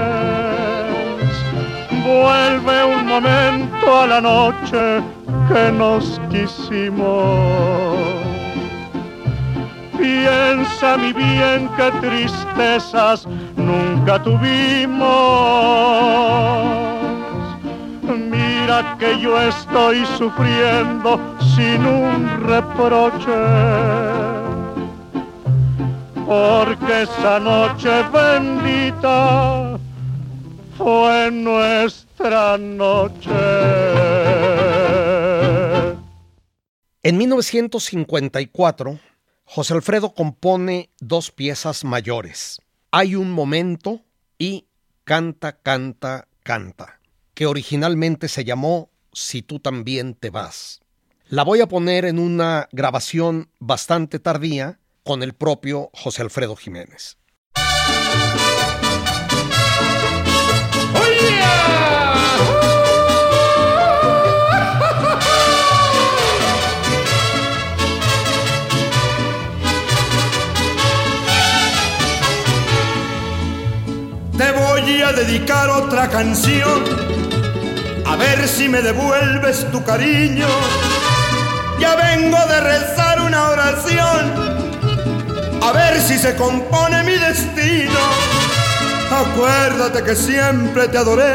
vuelve 2.12 2.84
un 2.84 3.06
momento 3.06 4.02
a 4.02 4.06
la 4.06 4.20
noche 4.20 5.02
que 5.48 5.72
nos 5.72 6.20
quisimos. 6.30 7.26
Piensa 9.98 10.96
mi 10.96 11.12
bien 11.12 11.68
que 11.76 11.90
tristezas 12.00 13.26
nunca 13.56 14.22
tuvimos. 14.22 15.02
Mira 18.30 18.96
que 18.98 19.18
yo 19.20 19.40
estoy 19.40 20.04
sufriendo 20.18 21.20
sin 21.54 21.86
un 21.86 22.28
reproche. 22.46 23.40
Porque 26.26 27.02
esa 27.02 27.38
noche 27.38 27.90
bendita 28.12 29.71
fue 30.83 31.30
nuestra 31.30 32.59
noche. 32.59 33.30
En 37.05 37.18
1954, 37.18 38.99
José 39.45 39.74
Alfredo 39.74 40.14
compone 40.14 40.91
dos 41.01 41.30
piezas 41.30 41.85
mayores. 41.85 42.61
Hay 42.91 43.14
un 43.14 43.30
momento 43.30 44.03
y 44.39 44.66
Canta, 45.05 45.61
canta, 45.61 46.28
canta, 46.45 47.01
que 47.35 47.47
originalmente 47.47 48.28
se 48.28 48.45
llamó 48.45 48.89
Si 49.12 49.43
tú 49.43 49.59
también 49.59 50.14
te 50.14 50.30
vas. 50.30 50.80
La 51.26 51.43
voy 51.43 51.61
a 51.61 51.66
poner 51.66 52.05
en 52.05 52.20
una 52.20 52.68
grabación 52.70 53.51
bastante 53.59 54.20
tardía 54.20 54.78
con 55.03 55.24
el 55.24 55.33
propio 55.33 55.91
José 55.93 56.22
Alfredo 56.22 56.55
Jiménez. 56.55 57.18
Dedicar 75.24 75.70
otra 75.70 76.08
canción, 76.08 76.82
a 78.06 78.16
ver 78.16 78.48
si 78.48 78.68
me 78.68 78.82
devuelves 78.82 79.70
tu 79.70 79.84
cariño. 79.84 80.48
Ya 81.78 81.94
vengo 81.94 82.38
de 82.46 82.60
rezar 82.60 83.20
una 83.20 83.50
oración, 83.50 84.22
a 85.62 85.72
ver 85.72 86.00
si 86.00 86.18
se 86.18 86.34
compone 86.34 87.04
mi 87.04 87.12
destino. 87.12 88.00
Acuérdate 89.10 90.02
que 90.02 90.16
siempre 90.16 90.88
te 90.88 90.98
adoré, 90.98 91.34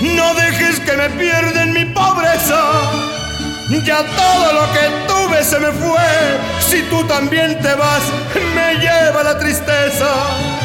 no 0.00 0.34
dejes 0.34 0.78
que 0.80 0.96
me 0.96 1.10
pierda 1.10 1.62
en 1.64 1.72
mi 1.72 1.86
pobreza. 1.86 2.62
Ya 3.84 3.98
todo 3.98 4.52
lo 4.52 4.72
que 4.72 4.84
tuve 5.08 5.42
se 5.42 5.58
me 5.58 5.72
fue, 5.72 6.08
si 6.68 6.82
tú 6.82 7.04
también 7.04 7.60
te 7.60 7.74
vas, 7.74 8.02
me 8.54 8.74
lleva 8.76 9.22
la 9.24 9.38
tristeza. 9.38 10.57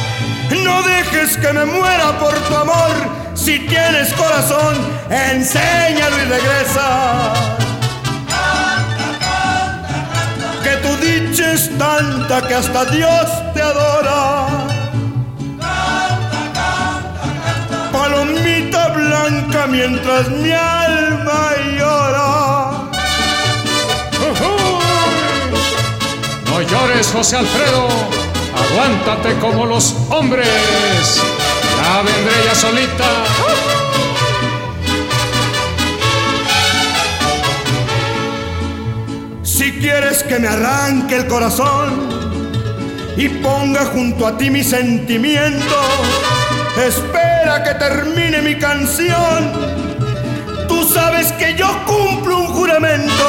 No 0.52 0.82
dejes 0.84 1.38
que 1.38 1.54
me 1.54 1.66
muera 1.66 2.18
por 2.20 2.34
tu 2.34 2.56
amor. 2.56 3.24
Si 3.34 3.60
tienes 3.60 4.14
corazón, 4.14 4.76
enséñalo 5.10 6.18
y 6.18 6.26
regresa. 6.26 7.34
Que 10.64 10.76
tu 10.78 10.96
dicha 10.98 11.54
es 11.54 11.78
tanta 11.78 12.48
que 12.48 12.56
hasta 12.56 12.86
Dios 12.86 13.54
te 13.54 13.62
adora. 13.62 14.48
Palomita 17.92 18.88
blanca 18.90 19.68
mientras 19.68 20.30
mi 20.30 20.52
alma 20.52 21.52
llora. 21.78 22.72
No 26.46 26.62
llores, 26.62 27.12
José 27.12 27.38
Alfredo. 27.38 28.23
Aguántate 28.74 29.38
como 29.38 29.68
los 29.68 29.96
hombres. 30.10 30.48
Ya 31.78 32.02
vendré 32.02 32.34
ya 32.44 32.56
solita. 32.56 33.06
Si 39.44 39.74
quieres 39.74 40.24
que 40.24 40.40
me 40.40 40.48
arranque 40.48 41.18
el 41.18 41.28
corazón 41.28 42.10
y 43.16 43.30
ponga 43.30 43.86
junto 43.86 44.26
a 44.26 44.40
ti 44.40 44.50
mi 44.50 44.64
sentimiento, 44.64 45.76
espera 46.84 47.64
que 47.64 47.76
termine 47.76 48.42
mi 48.42 48.58
canción. 48.58 49.52
Tú 50.68 50.84
sabes 50.84 51.32
que 51.34 51.54
yo 51.54 51.68
cumplo 51.86 52.40
un 52.40 52.48
juramento. 52.48 53.28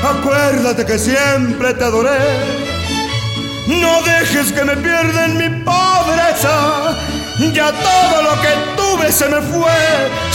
Acuérdate 0.00 0.86
que 0.86 0.96
siempre 0.96 1.74
te 1.74 1.82
adoré 1.82 2.67
no 3.68 4.02
dejes 4.02 4.50
que 4.52 4.64
me 4.64 4.76
pierda 4.76 5.26
en 5.26 5.36
mi 5.36 5.48
pobreza. 5.62 6.96
Ya 7.52 7.70
todo 7.70 8.22
lo 8.22 8.40
que 8.40 8.48
tuve 8.76 9.12
se 9.12 9.28
me 9.28 9.40
fue. 9.42 9.70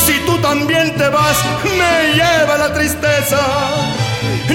Si 0.06 0.20
tú 0.26 0.38
también 0.38 0.96
te 0.96 1.10
vas, 1.10 1.38
me 1.64 2.14
lleva 2.14 2.58
la 2.58 2.72
tristeza. 2.74 3.40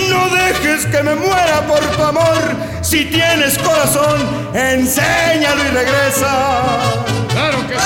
No 0.08 0.28
dejes 0.28 0.86
que 0.86 1.02
me 1.02 1.16
muera 1.16 1.60
por 1.66 1.80
tu 1.80 2.02
amor. 2.04 2.56
Si 2.80 3.04
tienes 3.06 3.58
corazón, 3.58 4.50
enséñalo 4.54 5.64
y 5.64 5.68
regresa. 5.68 6.32
Claro 7.30 7.58
que 7.66 7.74
sí. 7.74 7.80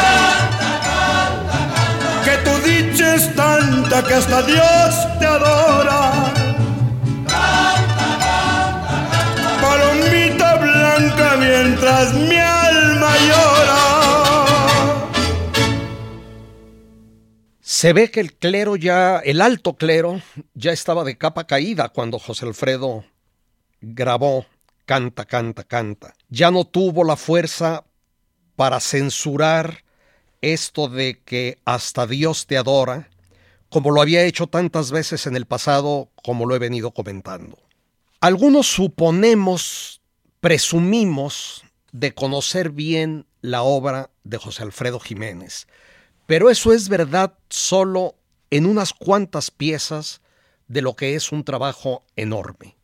Que 2.24 2.36
tu 2.38 2.58
dicha 2.68 3.14
es 3.14 3.34
tanta 3.34 4.02
que 4.04 4.14
hasta 4.14 4.42
Dios 4.42 5.18
te 5.18 5.26
adora. 5.26 6.31
Mientras 11.52 12.14
mi 12.14 12.36
alma 12.36 13.16
llora. 13.28 13.82
Se 17.60 17.92
ve 17.92 18.10
que 18.10 18.20
el 18.20 18.34
clero 18.34 18.76
ya, 18.76 19.18
el 19.18 19.40
alto 19.40 19.74
clero, 19.74 20.20
ya 20.54 20.72
estaba 20.72 21.04
de 21.04 21.18
capa 21.18 21.46
caída 21.46 21.88
cuando 21.90 22.18
José 22.18 22.46
Alfredo 22.46 23.04
grabó 23.80 24.46
Canta, 24.84 25.24
canta, 25.24 25.62
canta. 25.62 26.14
Ya 26.28 26.50
no 26.50 26.64
tuvo 26.64 27.04
la 27.04 27.16
fuerza 27.16 27.84
para 28.56 28.80
censurar 28.80 29.84
esto 30.40 30.88
de 30.88 31.20
que 31.24 31.58
hasta 31.64 32.06
Dios 32.06 32.46
te 32.46 32.58
adora, 32.58 33.08
como 33.68 33.92
lo 33.92 34.02
había 34.02 34.24
hecho 34.24 34.48
tantas 34.48 34.90
veces 34.90 35.26
en 35.26 35.36
el 35.36 35.46
pasado, 35.46 36.10
como 36.22 36.46
lo 36.46 36.56
he 36.56 36.58
venido 36.58 36.90
comentando. 36.90 37.58
Algunos 38.20 38.66
suponemos, 38.66 40.01
presumimos 40.42 41.62
de 41.92 42.14
conocer 42.14 42.70
bien 42.70 43.26
la 43.42 43.62
obra 43.62 44.10
de 44.24 44.38
José 44.38 44.64
Alfredo 44.64 44.98
Jiménez, 44.98 45.68
pero 46.26 46.50
eso 46.50 46.72
es 46.72 46.88
verdad 46.88 47.38
solo 47.48 48.16
en 48.50 48.66
unas 48.66 48.92
cuantas 48.92 49.52
piezas 49.52 50.20
de 50.66 50.82
lo 50.82 50.96
que 50.96 51.14
es 51.14 51.30
un 51.30 51.44
trabajo 51.44 52.02
enorme. 52.16 52.76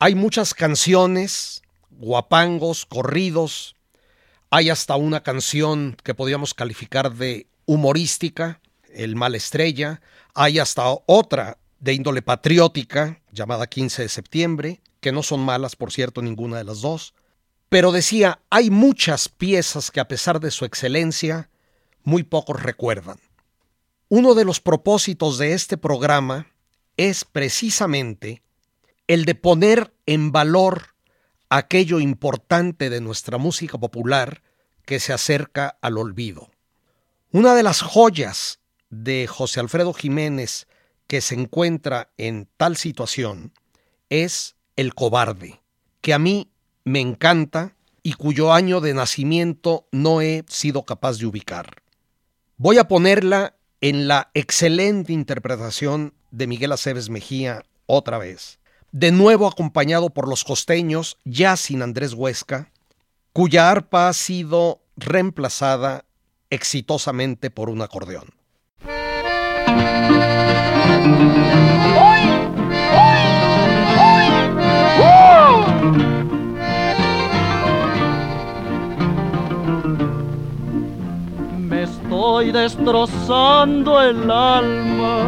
Hay 0.00 0.16
muchas 0.16 0.54
canciones, 0.54 1.62
guapangos, 1.90 2.84
corridos, 2.84 3.76
hay 4.50 4.70
hasta 4.70 4.96
una 4.96 5.22
canción 5.22 5.96
que 6.02 6.14
podríamos 6.14 6.52
calificar 6.52 7.14
de 7.14 7.46
humorística, 7.64 8.60
El 8.92 9.14
Mal 9.14 9.36
Estrella, 9.36 10.00
hay 10.34 10.58
hasta 10.58 10.82
otra 11.06 11.58
de 11.78 11.92
índole 11.92 12.22
patriótica, 12.22 13.20
llamada 13.30 13.68
15 13.68 14.02
de 14.02 14.08
septiembre, 14.08 14.80
que 15.00 15.12
no 15.12 15.22
son 15.22 15.40
malas, 15.40 15.76
por 15.76 15.92
cierto, 15.92 16.22
ninguna 16.22 16.58
de 16.58 16.64
las 16.64 16.80
dos, 16.80 17.14
pero 17.68 17.92
decía, 17.92 18.40
hay 18.50 18.70
muchas 18.70 19.28
piezas 19.28 19.90
que 19.90 20.00
a 20.00 20.08
pesar 20.08 20.40
de 20.40 20.50
su 20.50 20.64
excelencia, 20.64 21.50
muy 22.02 22.22
pocos 22.22 22.62
recuerdan. 22.62 23.18
Uno 24.08 24.34
de 24.34 24.44
los 24.44 24.60
propósitos 24.60 25.36
de 25.36 25.52
este 25.52 25.76
programa 25.76 26.46
es 26.96 27.24
precisamente 27.24 28.42
el 29.06 29.24
de 29.26 29.34
poner 29.34 29.92
en 30.06 30.32
valor 30.32 30.94
aquello 31.50 32.00
importante 32.00 32.90
de 32.90 33.00
nuestra 33.00 33.38
música 33.38 33.78
popular 33.78 34.42
que 34.84 35.00
se 35.00 35.12
acerca 35.12 35.78
al 35.82 35.98
olvido. 35.98 36.50
Una 37.30 37.54
de 37.54 37.62
las 37.62 37.82
joyas 37.82 38.60
de 38.88 39.26
José 39.26 39.60
Alfredo 39.60 39.92
Jiménez 39.92 40.66
que 41.06 41.20
se 41.20 41.34
encuentra 41.34 42.10
en 42.16 42.48
tal 42.56 42.76
situación 42.76 43.52
es 44.08 44.56
El 44.78 44.94
cobarde, 44.94 45.60
que 46.00 46.14
a 46.14 46.20
mí 46.20 46.52
me 46.84 47.00
encanta 47.00 47.74
y 48.04 48.12
cuyo 48.12 48.52
año 48.52 48.80
de 48.80 48.94
nacimiento 48.94 49.88
no 49.90 50.20
he 50.20 50.44
sido 50.46 50.84
capaz 50.84 51.18
de 51.18 51.26
ubicar. 51.26 51.82
Voy 52.58 52.78
a 52.78 52.86
ponerla 52.86 53.56
en 53.80 54.06
la 54.06 54.30
excelente 54.34 55.12
interpretación 55.12 56.14
de 56.30 56.46
Miguel 56.46 56.70
Aceves 56.70 57.10
Mejía 57.10 57.64
otra 57.86 58.18
vez, 58.18 58.60
de 58.92 59.10
nuevo 59.10 59.48
acompañado 59.48 60.10
por 60.10 60.28
los 60.28 60.44
costeños, 60.44 61.18
ya 61.24 61.56
sin 61.56 61.82
Andrés 61.82 62.12
Huesca, 62.12 62.70
cuya 63.32 63.72
arpa 63.72 64.08
ha 64.08 64.12
sido 64.12 64.80
reemplazada 64.96 66.04
exitosamente 66.50 67.50
por 67.50 67.68
un 67.68 67.82
acordeón. 67.82 68.32
Destrozando 82.52 84.00
el 84.00 84.30
alma. 84.30 85.24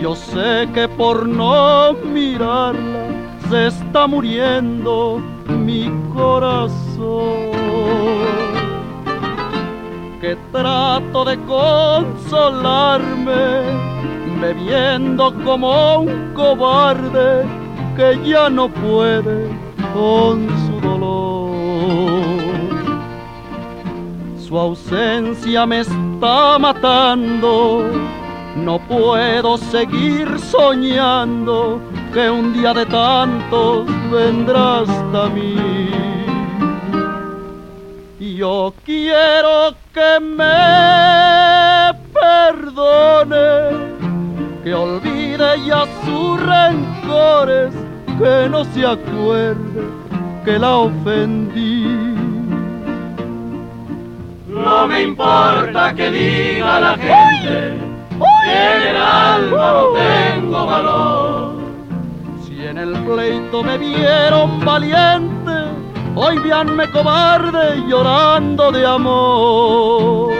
Yo 0.00 0.14
sé 0.14 0.68
que 0.74 0.88
por 0.88 1.28
no 1.28 1.92
mirarla 1.92 3.06
se 3.48 3.66
está 3.68 4.06
muriendo 4.06 5.20
mi 5.48 5.90
corazón. 6.14 7.52
Que 10.20 10.36
trato 10.52 11.24
de 11.24 11.36
consolarme 11.40 12.92
bebiendo 14.40 15.34
como 15.44 16.00
un 16.00 16.32
cobarde 16.34 17.44
que 17.96 18.18
ya 18.24 18.48
no 18.48 18.68
puede 18.68 19.48
con 19.92 20.48
su 20.66 20.80
dolor. 20.80 21.50
Su 24.38 24.58
ausencia 24.58 25.66
me 25.66 25.80
está 25.80 26.11
matando, 26.22 27.90
no 28.56 28.78
puedo 28.86 29.58
seguir 29.58 30.38
soñando 30.38 31.80
que 32.12 32.30
un 32.30 32.52
día 32.52 32.72
de 32.72 32.86
tantos 32.86 33.86
vendrás 34.10 34.88
hasta 34.88 35.28
mí. 35.30 35.56
Yo 38.20 38.72
quiero 38.84 39.74
que 39.92 40.20
me 40.20 41.92
perdone, 42.12 43.76
que 44.62 44.74
olvide 44.74 45.66
ya 45.66 45.84
sus 46.04 46.40
rencores, 46.40 47.74
que 48.18 48.48
no 48.48 48.64
se 48.66 48.86
acuerde 48.86 49.82
que 50.44 50.58
la 50.58 50.76
ofendí. 50.76 52.01
No 54.64 54.86
me 54.86 55.02
importa 55.02 55.92
que 55.94 56.10
diga 56.10 56.78
la 56.78 56.96
gente 56.96 57.74
que 58.44 58.74
en 58.76 58.82
el 58.90 58.96
alma 58.96 59.72
no 59.72 59.88
tengo 59.92 60.66
valor. 60.66 61.54
Si 62.44 62.64
en 62.64 62.78
el 62.78 62.92
pleito 63.04 63.64
me 63.64 63.76
vieron 63.76 64.64
valiente, 64.64 65.52
hoy 66.14 66.38
veanme 66.38 66.88
cobarde 66.92 67.82
llorando 67.88 68.70
de 68.70 68.86
amor. 68.86 70.32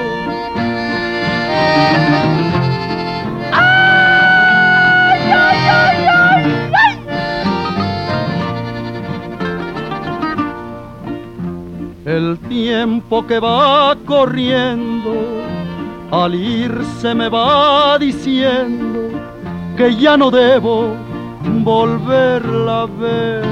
El 12.04 12.36
tiempo 12.48 13.24
que 13.24 13.38
va 13.38 13.96
corriendo, 14.04 15.14
al 16.10 16.34
irse 16.34 17.14
me 17.14 17.28
va 17.28 17.96
diciendo 17.96 19.08
que 19.76 19.94
ya 19.94 20.16
no 20.16 20.28
debo 20.32 20.96
volverla 21.62 22.82
a 22.82 22.86
ver. 22.86 23.44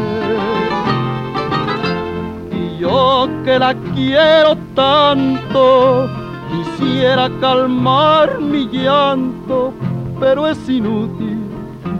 Y 2.51 2.81
yo 2.81 3.29
que 3.45 3.57
la 3.57 3.73
quiero 3.95 4.57
tanto, 4.75 6.09
quisiera 6.51 7.31
calmar 7.41 8.41
mi 8.41 8.67
llanto, 8.67 9.73
pero 10.19 10.49
es 10.49 10.69
inútil, 10.69 11.39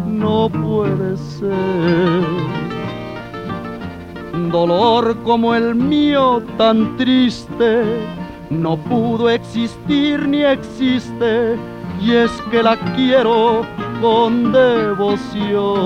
no 0.05 0.49
puede 0.49 1.17
ser 1.17 2.70
dolor 4.33 5.17
como 5.23 5.55
el 5.55 5.75
mío 5.75 6.43
tan 6.57 6.97
triste 6.97 7.85
no 8.51 8.77
pudo 8.77 9.31
existir 9.31 10.27
ni 10.29 10.43
existe 10.43 11.57
y 12.01 12.13
es 12.13 12.31
que 12.51 12.63
la 12.63 12.77
quiero 12.97 13.65
con 14.01 14.53
devoción. 14.53 15.81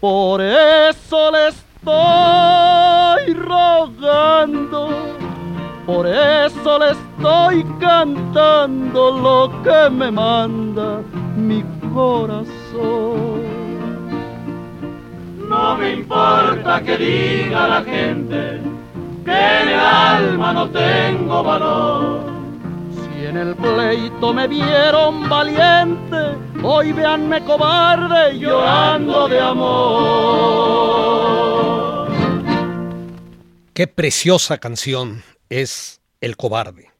Por 0.00 0.40
eso 0.40 1.30
le 1.30 1.48
estoy 1.48 3.34
rogando, 3.34 4.88
por 5.86 6.06
eso 6.06 6.78
le 6.78 6.92
estoy 6.92 7.64
cantando 7.80 9.10
lo 9.18 9.62
que 9.62 9.90
me 9.90 10.10
manda 10.10 11.02
mi 11.36 11.62
corazón. 11.92 13.53
No 15.54 15.76
me 15.76 15.92
importa 15.92 16.82
que 16.82 16.96
diga 16.98 17.68
la 17.68 17.84
gente 17.84 18.60
que 19.24 19.30
en 19.30 19.68
el 19.68 19.78
alma 19.78 20.52
no 20.52 20.68
tengo 20.68 21.44
valor. 21.44 22.24
Si 22.92 23.24
en 23.24 23.36
el 23.36 23.54
pleito 23.54 24.34
me 24.34 24.48
vieron 24.48 25.28
valiente, 25.28 26.34
hoy 26.60 26.90
véanme 26.92 27.44
cobarde 27.44 28.36
llorando 28.36 29.28
de 29.28 29.40
amor. 29.40 29.68
Qué 33.74 33.86
preciosa 33.86 34.58
canción 34.58 35.22
es 35.48 36.00
El 36.20 36.36
cobarde. 36.36 36.90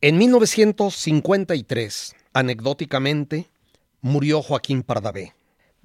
En 0.00 0.18
1953, 0.18 2.14
anecdóticamente, 2.32 3.50
murió 4.00 4.40
Joaquín 4.40 4.84
Pardavé. 4.84 5.34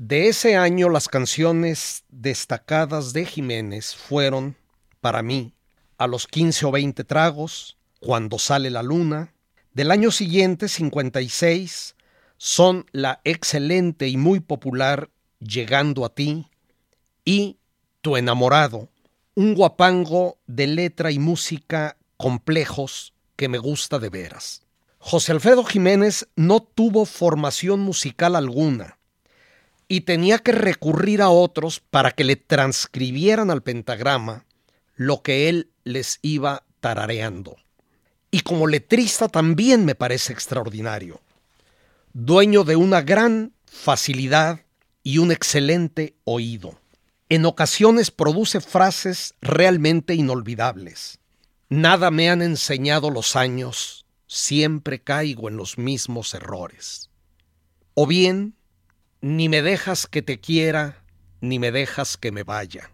De 0.05 0.27
ese 0.27 0.57
año 0.57 0.89
las 0.89 1.07
canciones 1.07 2.03
destacadas 2.09 3.13
de 3.13 3.25
Jiménez 3.25 3.95
fueron, 3.95 4.57
para 4.99 5.23
mí, 5.23 5.53
A 5.97 6.07
los 6.07 6.27
15 6.27 6.65
o 6.65 6.71
20 6.71 7.05
tragos, 7.05 7.77
Cuando 8.01 8.37
sale 8.37 8.69
la 8.69 8.83
luna. 8.83 9.33
Del 9.73 9.91
año 9.91 10.11
siguiente, 10.11 10.67
56, 10.67 11.95
son 12.35 12.85
la 12.91 13.21
excelente 13.23 14.09
y 14.09 14.17
muy 14.17 14.41
popular 14.41 15.09
Llegando 15.39 16.03
a 16.03 16.13
ti 16.13 16.47
y 17.23 17.59
Tu 18.01 18.17
enamorado, 18.17 18.89
un 19.35 19.53
guapango 19.53 20.37
de 20.47 20.67
letra 20.67 21.11
y 21.11 21.19
música 21.19 21.95
complejos 22.17 23.13
que 23.37 23.47
me 23.47 23.57
gusta 23.57 23.99
de 23.99 24.09
veras. 24.09 24.63
José 24.97 25.31
Alfredo 25.31 25.63
Jiménez 25.63 26.27
no 26.35 26.59
tuvo 26.61 27.05
formación 27.05 27.79
musical 27.79 28.35
alguna 28.35 28.97
y 29.87 30.01
tenía 30.01 30.39
que 30.39 30.51
recurrir 30.51 31.21
a 31.21 31.29
otros 31.29 31.79
para 31.79 32.11
que 32.11 32.23
le 32.23 32.35
transcribieran 32.35 33.51
al 33.51 33.63
pentagrama 33.63 34.45
lo 34.95 35.21
que 35.21 35.49
él 35.49 35.71
les 35.83 36.19
iba 36.21 36.63
tarareando. 36.79 37.57
Y 38.31 38.41
como 38.41 38.67
letrista 38.67 39.27
también 39.27 39.85
me 39.85 39.95
parece 39.95 40.33
extraordinario, 40.33 41.21
dueño 42.13 42.63
de 42.63 42.75
una 42.75 43.01
gran 43.01 43.53
facilidad 43.65 44.61
y 45.03 45.17
un 45.19 45.31
excelente 45.31 46.15
oído. 46.23 46.79
En 47.29 47.45
ocasiones 47.45 48.11
produce 48.11 48.61
frases 48.61 49.35
realmente 49.41 50.15
inolvidables. 50.15 51.19
Nada 51.69 52.11
me 52.11 52.29
han 52.29 52.41
enseñado 52.41 53.09
los 53.09 53.35
años, 53.35 54.05
siempre 54.27 55.01
caigo 55.01 55.49
en 55.49 55.57
los 55.57 55.77
mismos 55.77 56.33
errores. 56.33 57.09
O 57.95 58.07
bien, 58.07 58.55
ni 59.23 59.47
me 59.47 59.61
dejas 59.61 60.05
que 60.05 60.21
te 60.21 60.41
quiera, 60.41 61.01
ni 61.39 61.57
me 61.57 61.71
dejas 61.71 62.17
que 62.17 62.33
me 62.33 62.43
vaya. 62.43 62.91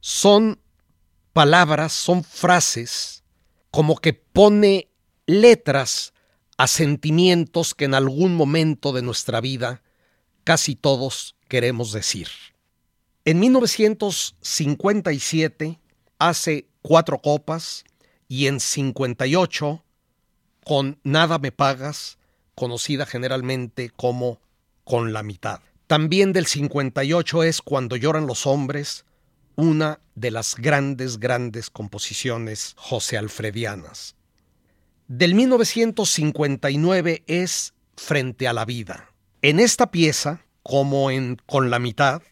Son 0.00 0.60
palabras, 1.32 1.92
son 1.92 2.24
frases 2.24 3.22
como 3.70 3.98
que 3.98 4.12
pone 4.12 4.90
letras 5.26 6.14
a 6.58 6.66
sentimientos 6.66 7.76
que 7.76 7.84
en 7.84 7.94
algún 7.94 8.34
momento 8.34 8.92
de 8.92 9.02
nuestra 9.02 9.40
vida 9.40 9.84
casi 10.42 10.74
todos 10.74 11.36
queremos 11.46 11.92
decir. 11.92 12.26
En 13.24 13.38
1957 13.38 15.78
hace 16.18 16.66
cuatro 16.82 17.22
copas 17.22 17.84
y 18.26 18.48
en 18.48 18.58
58 18.58 19.84
con 20.64 20.98
Nada 21.04 21.38
me 21.38 21.52
pagas, 21.52 22.18
conocida 22.56 23.06
generalmente 23.06 23.90
como 23.90 24.40
con 24.86 25.12
la 25.12 25.22
mitad. 25.24 25.60
También 25.88 26.32
del 26.32 26.46
58 26.46 27.42
es 27.42 27.60
Cuando 27.60 27.96
lloran 27.96 28.26
los 28.28 28.46
hombres, 28.46 29.04
una 29.56 29.98
de 30.14 30.30
las 30.30 30.54
grandes, 30.54 31.18
grandes 31.18 31.70
composiciones 31.70 32.74
José 32.76 33.18
Alfredianas. 33.18 34.14
Del 35.08 35.34
1959 35.34 37.24
es 37.26 37.74
Frente 37.96 38.46
a 38.46 38.52
la 38.52 38.64
vida. 38.64 39.10
En 39.42 39.58
esta 39.58 39.90
pieza, 39.90 40.46
como 40.62 41.10
en 41.10 41.36
Con 41.46 41.68
la 41.68 41.80
mitad, 41.80 42.22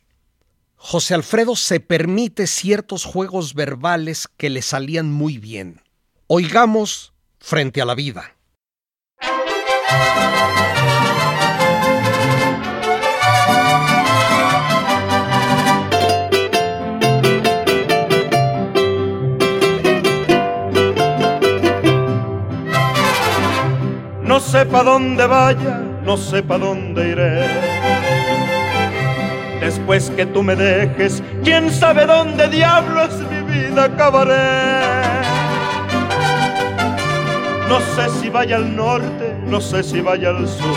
José 0.77 1.15
Alfredo 1.15 1.57
se 1.57 1.81
permite 1.81 2.47
ciertos 2.47 3.05
juegos 3.05 3.55
verbales 3.55 4.29
que 4.37 4.49
le 4.51 4.63
salían 4.63 5.11
muy 5.11 5.39
bien. 5.39 5.83
Oigamos 6.29 7.15
Frente 7.41 7.83
a 7.83 7.85
la 7.85 7.97
vida. 7.97 8.37
Sepa 24.45 24.83
dónde 24.83 25.27
vaya, 25.27 25.81
no 26.05 26.17
sepa 26.17 26.59
dónde 26.59 27.09
iré. 27.09 27.47
Después 29.61 30.11
que 30.11 30.27
tú 30.27 30.43
me 30.43 30.55
dejes, 30.55 31.23
quién 31.43 31.71
sabe 31.71 32.07
dónde 32.07 32.49
diablos 32.49 33.11
mi 33.31 33.41
vida 33.53 33.85
acabaré. 33.85 35.05
No 37.69 37.81
sé 37.95 38.11
si 38.21 38.29
vaya 38.29 38.57
al 38.57 38.77
norte, 38.77 39.37
no 39.47 39.61
sé 39.61 39.83
si 39.83 40.01
vaya 40.01 40.29
al 40.29 40.47
sur. 40.47 40.77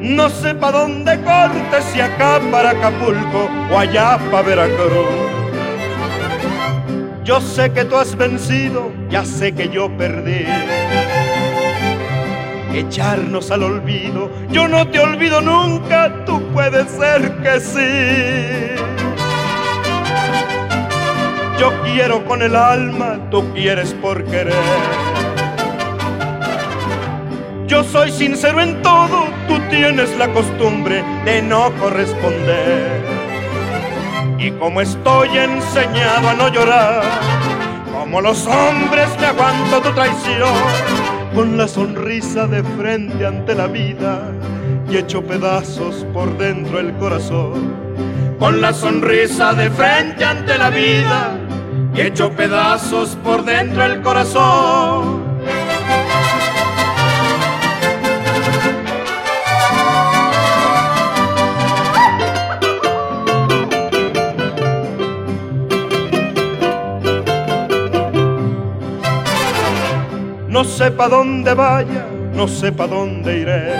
No 0.00 0.28
sé 0.28 0.54
pa' 0.54 0.72
dónde 0.72 1.18
corte, 1.20 1.82
si 1.92 2.00
acá 2.00 2.40
para 2.50 2.70
Acapulco 2.70 3.48
o 3.72 3.78
allá 3.78 4.18
para 4.30 4.42
Veracruz. 4.42 5.43
Yo 7.24 7.40
sé 7.40 7.72
que 7.72 7.86
tú 7.86 7.96
has 7.96 8.14
vencido, 8.16 8.92
ya 9.08 9.24
sé 9.24 9.54
que 9.54 9.70
yo 9.70 9.88
perdí. 9.96 10.44
Echarnos 12.74 13.50
al 13.50 13.62
olvido, 13.62 14.30
yo 14.50 14.68
no 14.68 14.86
te 14.88 14.98
olvido 14.98 15.40
nunca, 15.40 16.24
tú 16.26 16.42
puedes 16.52 16.86
ser 16.90 17.32
que 17.42 17.60
sí. 17.60 18.82
Yo 21.58 21.72
quiero 21.82 22.26
con 22.26 22.42
el 22.42 22.54
alma, 22.54 23.18
tú 23.30 23.42
quieres 23.54 23.94
por 23.94 24.22
querer. 24.24 24.52
Yo 27.66 27.82
soy 27.84 28.12
sincero 28.12 28.60
en 28.60 28.82
todo, 28.82 29.24
tú 29.48 29.58
tienes 29.70 30.14
la 30.18 30.30
costumbre 30.30 31.02
de 31.24 31.40
no 31.40 31.72
corresponder. 31.80 32.93
Y 34.44 34.50
como 34.50 34.82
estoy 34.82 35.38
enseñado 35.38 36.28
a 36.28 36.34
no 36.34 36.48
llorar, 36.48 37.02
como 37.90 38.20
los 38.20 38.46
hombres 38.46 39.08
me 39.18 39.28
aguanto 39.28 39.80
tu 39.80 39.90
traición, 39.94 40.52
con 41.34 41.56
la 41.56 41.66
sonrisa 41.66 42.46
de 42.46 42.62
frente 42.62 43.24
ante 43.24 43.54
la 43.54 43.68
vida 43.68 44.30
y 44.90 44.98
hecho 44.98 45.22
pedazos 45.22 46.04
por 46.12 46.36
dentro 46.36 46.78
el 46.78 46.92
corazón. 46.98 47.74
Con 48.38 48.60
la 48.60 48.74
sonrisa 48.74 49.54
de 49.54 49.70
frente 49.70 50.26
ante 50.26 50.58
la 50.58 50.68
vida 50.68 51.38
y 51.94 52.02
hecho 52.02 52.30
pedazos 52.30 53.16
por 53.24 53.46
dentro 53.46 53.82
el 53.82 54.02
corazón. 54.02 55.33
No 70.54 70.62
sé 70.62 70.92
pa' 70.92 71.08
dónde 71.08 71.52
vaya, 71.52 72.06
no 72.32 72.46
sé 72.46 72.70
pa' 72.70 72.86
dónde 72.86 73.40
iré. 73.40 73.72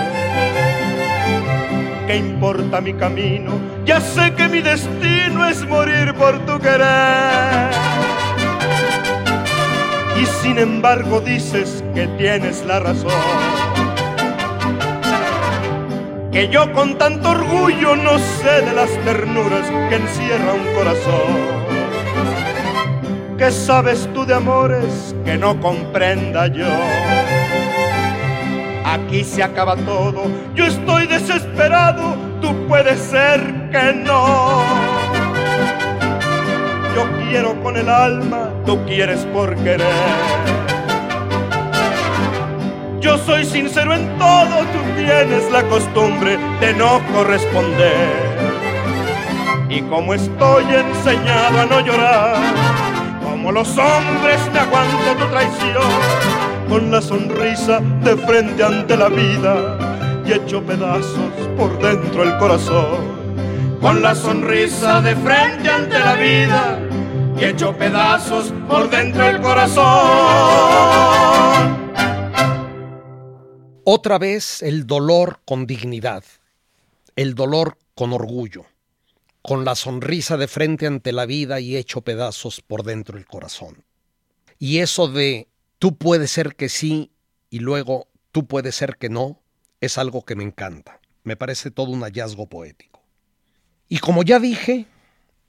¿Qué 2.05 2.17
importa 2.17 2.81
mi 2.81 2.93
camino? 2.93 3.53
Ya 3.85 4.01
sé 4.01 4.33
que 4.33 4.49
mi 4.49 4.61
destino 4.61 5.47
es 5.47 5.65
morir 5.65 6.13
por 6.15 6.37
tu 6.45 6.59
querer. 6.59 7.71
Y 10.21 10.25
sin 10.25 10.57
embargo 10.57 11.21
dices 11.21 11.81
que 11.93 12.07
tienes 12.17 12.65
la 12.65 12.81
razón. 12.81 13.23
Que 16.33 16.49
yo 16.49 16.73
con 16.73 16.97
tanto 16.97 17.29
orgullo 17.29 17.95
no 17.95 18.19
sé 18.19 18.63
de 18.65 18.73
las 18.73 18.91
ternuras 19.05 19.65
que 19.87 19.95
encierra 19.95 20.51
un 20.53 20.75
corazón. 20.75 21.54
¿Qué 23.37 23.51
sabes 23.51 24.07
tú 24.13 24.25
de 24.25 24.33
amores 24.33 25.13
que 25.25 25.37
no 25.37 25.59
comprenda 25.59 26.47
yo? 26.47 26.69
Aquí 28.85 29.25
se 29.25 29.43
acaba 29.43 29.75
todo, 29.75 30.23
yo 30.55 30.65
estoy 30.65 31.05
desesperado, 31.05 32.15
tú 32.41 32.55
puedes 32.69 32.97
ser 32.97 33.41
que 33.71 33.93
no. 33.93 34.63
Yo 36.95 37.05
quiero 37.29 37.61
con 37.61 37.75
el 37.75 37.89
alma, 37.89 38.51
tú 38.65 38.79
quieres 38.85 39.25
por 39.33 39.53
querer. 39.57 39.85
Yo 43.01 43.17
soy 43.17 43.43
sincero 43.43 43.93
en 43.93 44.17
todo, 44.17 44.59
tú 44.59 44.79
tienes 44.95 45.51
la 45.51 45.63
costumbre 45.63 46.37
de 46.61 46.73
no 46.73 47.01
corresponder. 47.13 48.35
Y 49.69 49.81
como 49.81 50.13
estoy 50.13 50.63
enseñado 50.73 51.61
a 51.61 51.65
no 51.65 51.81
llorar, 51.81 52.37
como 53.45 53.59
los 53.59 53.77
hombres 53.77 54.39
me 54.51 54.57
aguanto 54.57 55.23
tu 55.23 55.29
traición, 55.29 55.83
con 56.67 56.89
la 56.89 56.99
sonrisa 56.99 57.79
de 57.79 58.17
frente 58.17 58.63
ante 58.63 58.97
la 58.97 59.07
vida 59.07 60.23
y 60.25 60.33
hecho 60.33 60.63
pedazos 60.63 61.31
por 61.55 61.77
dentro 61.77 62.23
el 62.23 62.35
corazón. 62.39 63.77
Con 63.79 64.01
la 64.01 64.15
sonrisa 64.15 64.99
de 64.99 65.15
frente 65.17 65.69
ante 65.69 65.99
la 65.99 66.15
vida 66.15 66.79
y 67.39 67.43
hecho 67.43 67.77
pedazos 67.77 68.51
por 68.67 68.89
dentro 68.89 69.23
el 69.29 69.39
corazón. 69.39 69.85
Otra 73.83 74.17
vez 74.17 74.63
el 74.63 74.87
dolor 74.87 75.41
con 75.45 75.67
dignidad, 75.67 76.23
el 77.15 77.35
dolor 77.35 77.77
con 77.93 78.11
orgullo 78.11 78.65
con 79.45 79.63
la 79.63 79.75
sonrisa 79.75 80.35
de 80.37 80.47
frente 80.47 80.87
ante 80.87 81.11
la 81.11 81.27
vida 81.27 81.59
y 81.59 81.77
hecho 81.77 82.01
pedazos 82.01 82.61
por 82.61 82.81
dentro 82.81 83.15
el 83.15 83.27
corazón. 83.27 83.85
Y 84.57 84.79
eso 84.79 85.07
de 85.07 85.47
tú 85.77 85.99
puedes 85.99 86.31
ser 86.31 86.55
que 86.55 86.67
sí 86.67 87.11
y 87.51 87.59
luego 87.59 88.07
tú 88.31 88.47
puedes 88.47 88.75
ser 88.75 88.97
que 88.97 89.07
no, 89.07 89.39
es 89.81 89.99
algo 89.99 90.25
que 90.25 90.35
me 90.35 90.43
encanta. 90.43 90.99
Me 91.23 91.35
parece 91.35 91.69
todo 91.69 91.91
un 91.91 92.01
hallazgo 92.01 92.49
poético. 92.49 93.03
Y 93.87 93.99
como 93.99 94.23
ya 94.23 94.39
dije, 94.39 94.87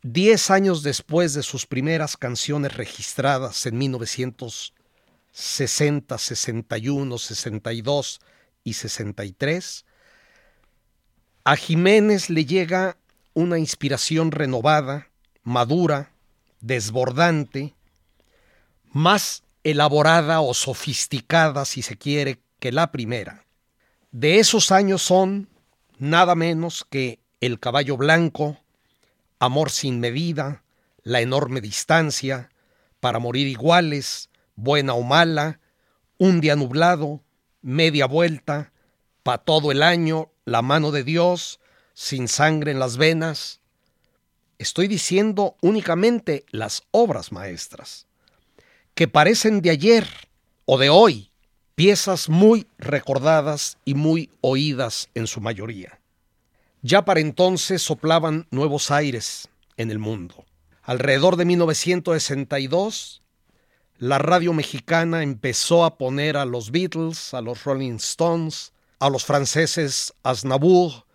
diez 0.02 0.50
años 0.50 0.82
después 0.82 1.32
de 1.32 1.42
sus 1.42 1.64
primeras 1.64 2.18
canciones 2.18 2.76
registradas 2.76 3.64
en 3.64 3.78
1960, 3.78 6.18
61, 6.18 7.16
62 7.16 8.20
y 8.62 8.74
63, 8.74 9.86
a 11.44 11.56
Jiménez 11.56 12.28
le 12.28 12.44
llega 12.44 12.98
una 13.36 13.58
inspiración 13.58 14.30
renovada, 14.30 15.10
madura, 15.42 16.10
desbordante, 16.62 17.74
más 18.86 19.42
elaborada 19.62 20.40
o 20.40 20.54
sofisticada, 20.54 21.66
si 21.66 21.82
se 21.82 21.98
quiere, 21.98 22.40
que 22.58 22.72
la 22.72 22.90
primera. 22.90 23.44
De 24.10 24.38
esos 24.38 24.72
años 24.72 25.02
son 25.02 25.50
nada 25.98 26.34
menos 26.34 26.86
que 26.88 27.20
El 27.42 27.60
caballo 27.60 27.98
blanco, 27.98 28.56
Amor 29.38 29.70
sin 29.70 30.00
medida, 30.00 30.62
La 31.02 31.20
enorme 31.20 31.60
distancia, 31.60 32.48
Para 33.00 33.18
morir 33.18 33.48
iguales, 33.48 34.30
Buena 34.54 34.94
o 34.94 35.02
mala, 35.02 35.60
Un 36.16 36.40
día 36.40 36.56
nublado, 36.56 37.20
Media 37.60 38.06
vuelta, 38.06 38.72
Pa 39.22 39.36
todo 39.36 39.72
el 39.72 39.82
año, 39.82 40.30
La 40.46 40.62
mano 40.62 40.90
de 40.90 41.04
Dios, 41.04 41.60
sin 41.96 42.28
sangre 42.28 42.72
en 42.72 42.78
las 42.78 42.98
venas. 42.98 43.60
Estoy 44.58 44.86
diciendo 44.86 45.56
únicamente 45.62 46.44
las 46.50 46.82
obras 46.90 47.32
maestras, 47.32 48.06
que 48.94 49.08
parecen 49.08 49.62
de 49.62 49.70
ayer 49.70 50.06
o 50.66 50.76
de 50.76 50.90
hoy, 50.90 51.30
piezas 51.74 52.28
muy 52.28 52.66
recordadas 52.76 53.78
y 53.86 53.94
muy 53.94 54.30
oídas 54.42 55.08
en 55.14 55.26
su 55.26 55.40
mayoría. 55.40 55.98
Ya 56.82 57.06
para 57.06 57.20
entonces 57.20 57.80
soplaban 57.80 58.46
nuevos 58.50 58.90
aires 58.90 59.48
en 59.78 59.90
el 59.90 59.98
mundo. 59.98 60.44
Alrededor 60.82 61.36
de 61.36 61.46
1962, 61.46 63.22
la 63.96 64.18
radio 64.18 64.52
mexicana 64.52 65.22
empezó 65.22 65.86
a 65.86 65.96
poner 65.96 66.36
a 66.36 66.44
los 66.44 66.70
Beatles, 66.70 67.32
a 67.32 67.40
los 67.40 67.64
Rolling 67.64 67.94
Stones, 67.94 68.74
a 68.98 69.08
los 69.08 69.24
franceses 69.24 70.12
Aznavour, 70.22 71.05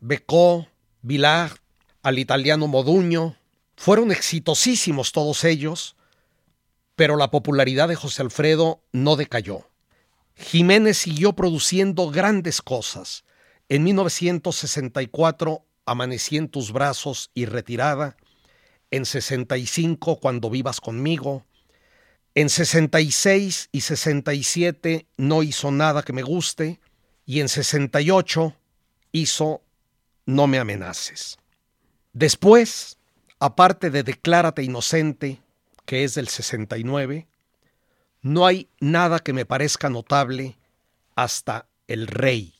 Becó, 0.00 0.68
Vilar, 1.02 1.60
al 2.02 2.18
italiano 2.18 2.66
Moduño. 2.66 3.36
Fueron 3.76 4.10
exitosísimos 4.10 5.12
todos 5.12 5.44
ellos, 5.44 5.96
pero 6.94 7.16
la 7.16 7.30
popularidad 7.30 7.88
de 7.88 7.96
José 7.96 8.22
Alfredo 8.22 8.80
no 8.92 9.16
decayó. 9.16 9.68
Jiménez 10.36 10.98
siguió 10.98 11.34
produciendo 11.34 12.10
grandes 12.10 12.62
cosas. 12.62 13.24
En 13.68 13.84
1964, 13.84 15.62
Amanecí 15.88 16.36
en 16.36 16.48
tus 16.48 16.72
brazos 16.72 17.30
y 17.32 17.46
retirada. 17.46 18.16
En 18.90 19.06
65, 19.06 20.18
Cuando 20.20 20.50
vivas 20.50 20.80
conmigo. 20.80 21.44
En 22.34 22.50
66 22.50 23.68
y 23.72 23.80
67 23.80 25.06
no 25.16 25.42
hizo 25.42 25.70
nada 25.70 26.02
que 26.02 26.12
me 26.12 26.22
guste. 26.22 26.80
Y 27.24 27.40
en 27.40 27.48
68 27.48 28.54
hizo 29.12 29.62
no 30.26 30.46
me 30.46 30.58
amenaces. 30.58 31.38
Después, 32.12 32.98
aparte 33.38 33.90
de 33.90 34.02
Declárate 34.02 34.62
inocente, 34.62 35.40
que 35.84 36.04
es 36.04 36.14
del 36.14 36.28
69, 36.28 37.26
no 38.22 38.44
hay 38.44 38.68
nada 38.80 39.20
que 39.20 39.32
me 39.32 39.46
parezca 39.46 39.88
notable 39.88 40.58
hasta 41.14 41.68
El 41.86 42.08
Rey, 42.08 42.54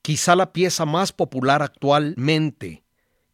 quizá 0.00 0.34
la 0.34 0.52
pieza 0.52 0.86
más 0.86 1.12
popular 1.12 1.62
actualmente 1.62 2.82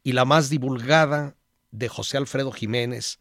y 0.02 0.12
la 0.12 0.24
más 0.24 0.50
divulgada 0.50 1.36
de 1.70 1.88
José 1.88 2.16
Alfredo 2.16 2.50
Jiménez, 2.52 3.20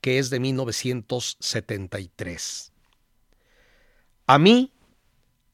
que 0.00 0.18
es 0.18 0.30
de 0.30 0.40
1973. 0.40 2.72
A 4.26 4.38
mí, 4.38 4.72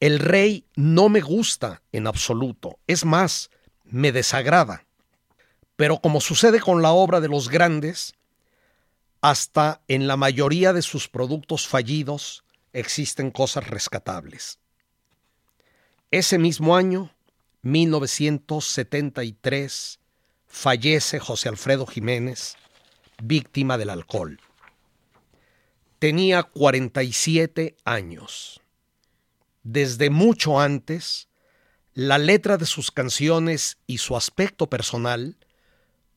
El 0.01 0.21
rey 0.21 0.65
no 0.77 1.09
me 1.09 1.21
gusta 1.21 1.83
en 1.91 2.07
absoluto, 2.07 2.79
es 2.87 3.05
más, 3.05 3.51
me 3.91 4.13
desagrada. 4.13 4.85
Pero 5.77 6.01
como 6.01 6.21
sucede 6.21 6.61
con 6.61 6.83
la 6.83 6.93
obra 6.93 7.21
de 7.21 7.29
los 7.29 7.49
grandes, 7.49 8.15
hasta 9.21 9.81
en 9.89 10.07
la 10.07 10.17
mayoría 10.17 10.73
de 10.73 10.83
sus 10.83 11.09
productos 11.09 11.67
fallidos 11.67 12.45
existen 12.73 13.31
cosas 13.31 13.67
rescatables. 13.67 14.59
Ese 16.11 16.39
mismo 16.39 16.75
año, 16.77 17.13
1973, 17.63 19.99
fallece 20.47 21.19
José 21.19 21.49
Alfredo 21.49 21.87
Jiménez, 21.87 22.57
víctima 23.23 23.77
del 23.77 23.91
alcohol. 23.91 24.41
Tenía 25.99 26.45
47 26.45 27.77
años. 27.85 28.61
Desde 29.65 30.11
mucho 30.11 30.61
antes, 30.61 31.28
la 31.99 32.17
letra 32.17 32.59
de 32.59 32.65
sus 32.65 32.93
canciones 32.93 33.77
y 33.89 33.99
su 33.99 34.17
aspecto 34.17 34.71
personal 34.71 35.37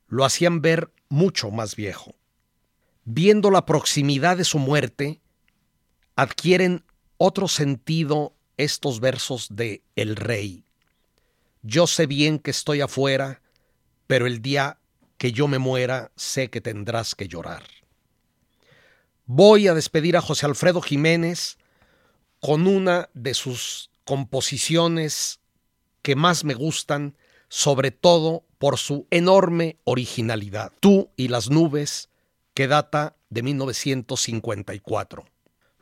lo 0.09 0.25
hacían 0.25 0.61
ver 0.61 0.91
mucho 1.09 1.49
más 1.49 1.75
viejo. 1.75 2.13
Viendo 3.03 3.49
la 3.49 3.65
proximidad 3.65 4.37
de 4.37 4.43
su 4.43 4.59
muerte, 4.59 5.21
adquieren 6.15 6.85
otro 7.17 7.47
sentido 7.47 8.35
estos 8.57 8.99
versos 8.99 9.47
de 9.55 9.81
El 9.95 10.17
Rey. 10.17 10.65
Yo 11.63 11.87
sé 11.87 12.05
bien 12.05 12.37
que 12.37 12.51
estoy 12.51 12.81
afuera, 12.81 13.41
pero 14.05 14.27
el 14.27 14.43
día 14.43 14.77
que 15.17 15.31
yo 15.31 15.47
me 15.47 15.57
muera 15.57 16.11
sé 16.15 16.51
que 16.51 16.61
tendrás 16.61 17.15
que 17.15 17.27
llorar. 17.27 17.63
Voy 19.25 19.67
a 19.67 19.73
despedir 19.73 20.15
a 20.15 20.21
José 20.21 20.45
Alfredo 20.45 20.79
Jiménez 20.79 21.57
con 22.39 22.67
una 22.67 23.09
de 23.15 23.33
sus 23.33 23.89
composiciones 24.05 25.40
que 26.01 26.15
más 26.15 26.43
me 26.43 26.53
gustan, 26.53 27.15
sobre 27.49 27.91
todo 27.91 28.43
por 28.57 28.77
su 28.77 29.07
enorme 29.09 29.77
originalidad. 29.83 30.71
Tú 30.79 31.09
y 31.15 31.27
las 31.27 31.49
nubes, 31.49 32.09
que 32.53 32.67
data 32.67 33.15
de 33.29 33.43
1954. 33.43 35.25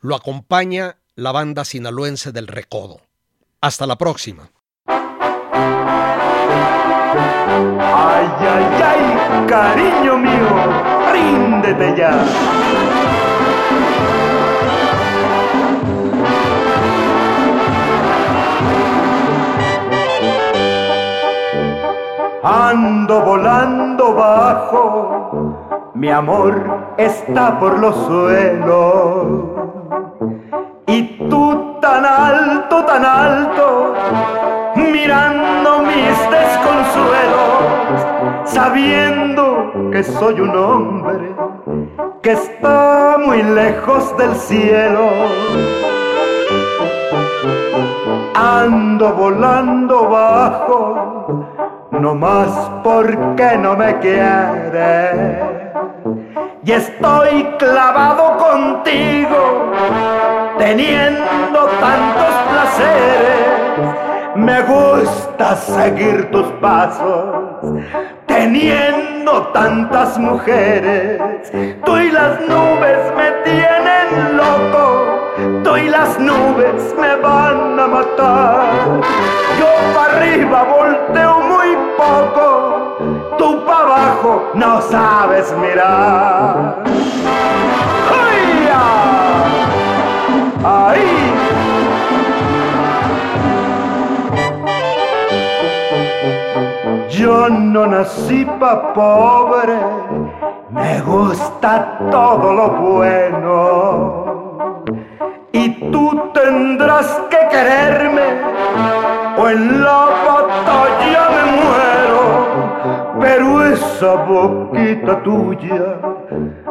Lo 0.00 0.14
acompaña 0.14 0.96
la 1.14 1.32
banda 1.32 1.64
sinaloense 1.64 2.32
del 2.32 2.46
Recodo. 2.46 3.00
Hasta 3.60 3.86
la 3.86 3.98
próxima. 3.98 4.50
Ay, 7.82 8.26
ay, 8.38 8.64
ay, 8.82 9.46
cariño 9.46 10.16
mío, 10.16 11.12
ríndete 11.12 11.94
ya. 11.98 12.99
Ando 22.42 23.20
volando 23.20 24.14
bajo, 24.14 25.90
mi 25.92 26.10
amor 26.10 26.94
está 26.96 27.58
por 27.60 27.78
los 27.78 27.94
suelos. 28.06 29.26
Y 30.86 31.28
tú 31.28 31.76
tan 31.82 32.06
alto, 32.06 32.82
tan 32.86 33.04
alto, 33.04 33.94
mirando 34.74 35.82
mis 35.82 36.18
desconsuelos, 36.30 38.06
sabiendo 38.44 39.72
que 39.92 40.02
soy 40.02 40.40
un 40.40 40.56
hombre 40.56 41.34
que 42.22 42.32
está 42.32 43.18
muy 43.22 43.42
lejos 43.42 44.16
del 44.16 44.34
cielo. 44.34 45.10
Ando 48.34 49.12
volando 49.12 50.08
bajo, 50.08 51.49
no 51.92 52.14
más 52.14 52.48
porque 52.84 53.56
no 53.56 53.76
me 53.76 53.98
quiere. 53.98 55.38
Y 56.64 56.72
estoy 56.72 57.44
clavado 57.58 58.36
contigo, 58.36 59.72
teniendo 60.58 61.66
tantos 61.80 62.34
placeres. 62.50 64.10
Me 64.36 64.62
gusta 64.62 65.56
seguir 65.56 66.30
tus 66.30 66.46
pasos, 66.60 67.74
teniendo 68.26 69.48
tantas 69.48 70.18
mujeres. 70.18 71.20
Tú 71.84 71.96
y 71.96 72.10
las 72.10 72.40
nubes 72.42 72.98
me 73.16 73.30
tienen 73.42 74.36
loco, 74.36 75.62
tú 75.64 75.76
y 75.76 75.88
las 75.88 76.18
nubes 76.20 76.94
me 76.98 77.16
van 77.16 77.80
a 77.80 77.86
matar. 77.86 79.69
Arriba 80.10 80.62
volteo 80.64 81.40
muy 81.40 81.76
poco, 81.96 82.96
tú 83.38 83.64
para 83.64 83.80
abajo 83.80 84.50
no 84.54 84.80
sabes 84.82 85.54
mirar. 85.58 86.82
¡Ay! 88.12 88.68
¡Ahí! 90.64 91.32
Yo 97.08 97.48
no 97.48 97.86
nací 97.86 98.44
pa' 98.58 98.92
pobre, 98.94 99.78
me 100.70 101.00
gusta 101.02 101.98
todo 102.10 102.52
lo 102.54 102.70
bueno. 102.70 104.24
Y 105.52 105.90
tú 105.90 106.30
tendrás 106.32 107.20
que 107.28 107.36
quererme, 107.50 108.22
o 109.40 109.48
en 109.48 109.82
la 109.82 110.06
batalla 110.26 111.22
me 111.34 111.42
muero. 111.58 112.22
Pero 113.20 113.64
esa 113.64 114.14
boquita 114.14 115.22
tuya 115.22 115.86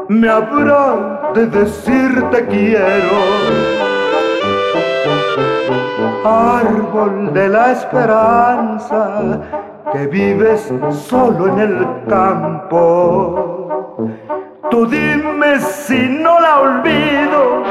me 0.08 0.30
habrá 0.30 1.32
de 1.34 1.46
decir 1.48 2.24
te 2.32 2.46
quiero. 2.48 3.18
Árbol 6.24 7.34
de 7.34 7.50
la 7.50 7.72
esperanza 7.72 9.40
que 9.92 10.08
vives 10.08 10.72
solo 10.92 11.48
en 11.48 11.60
el 11.60 11.88
campo. 12.08 13.88
Tú 14.70 14.86
dime 14.86 15.60
si 15.60 16.08
no 16.10 16.40
la 16.40 16.60
olvido, 16.60 17.64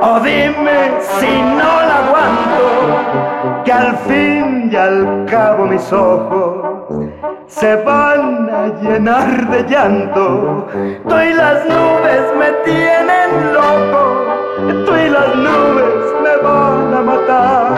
o 0.00 0.20
dime 0.20 0.92
si 1.00 1.42
no 1.42 1.72
la 1.88 1.96
aguanto, 2.04 3.55
que 3.66 3.72
al 3.72 3.96
fin 4.08 4.70
y 4.72 4.76
al 4.76 5.26
cabo 5.28 5.66
mis 5.66 5.92
ojos 5.92 6.86
se 7.48 7.74
van 7.82 8.48
a 8.48 8.68
llenar 8.80 9.50
de 9.50 9.64
llanto. 9.64 10.68
Tú 11.08 11.14
y 11.16 11.34
las 11.34 11.64
nubes 11.66 12.24
me 12.38 12.50
tienen 12.64 13.28
loco, 13.52 14.84
tú 14.86 14.92
y 14.94 15.08
las 15.10 15.34
nubes 15.34 16.04
me 16.22 16.36
van 16.48 16.94
a 16.94 17.02
matar. 17.02 17.74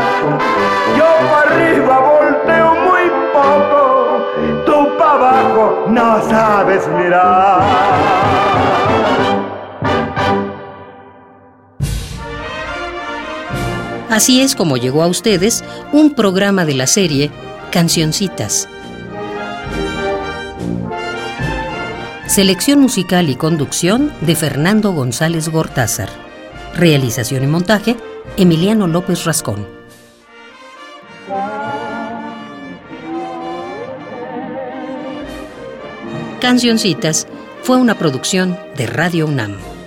Yo 0.98 1.08
para 1.30 1.56
arriba 1.56 1.98
volteo 1.98 2.74
muy 2.86 3.04
poco, 3.32 3.82
tú 4.66 4.98
para 4.98 5.12
abajo 5.14 5.84
no 5.88 6.20
sabes 6.20 6.86
mirar. 6.98 7.62
Así 14.10 14.40
es 14.40 14.54
como 14.54 14.76
llegó 14.76 15.02
a 15.02 15.06
ustedes 15.06 15.62
un 15.92 16.14
programa 16.14 16.64
de 16.64 16.74
la 16.74 16.86
serie 16.86 17.30
Cancioncitas. 17.70 18.66
Selección 22.26 22.80
musical 22.80 23.28
y 23.28 23.36
conducción 23.36 24.12
de 24.22 24.34
Fernando 24.34 24.92
González 24.92 25.50
Gortázar. 25.50 26.08
Realización 26.74 27.44
y 27.44 27.46
montaje, 27.46 27.96
Emiliano 28.36 28.86
López 28.86 29.24
Rascón. 29.24 29.66
Cancioncitas 36.40 37.26
fue 37.62 37.76
una 37.76 37.98
producción 37.98 38.58
de 38.76 38.86
Radio 38.86 39.26
UNAM. 39.26 39.77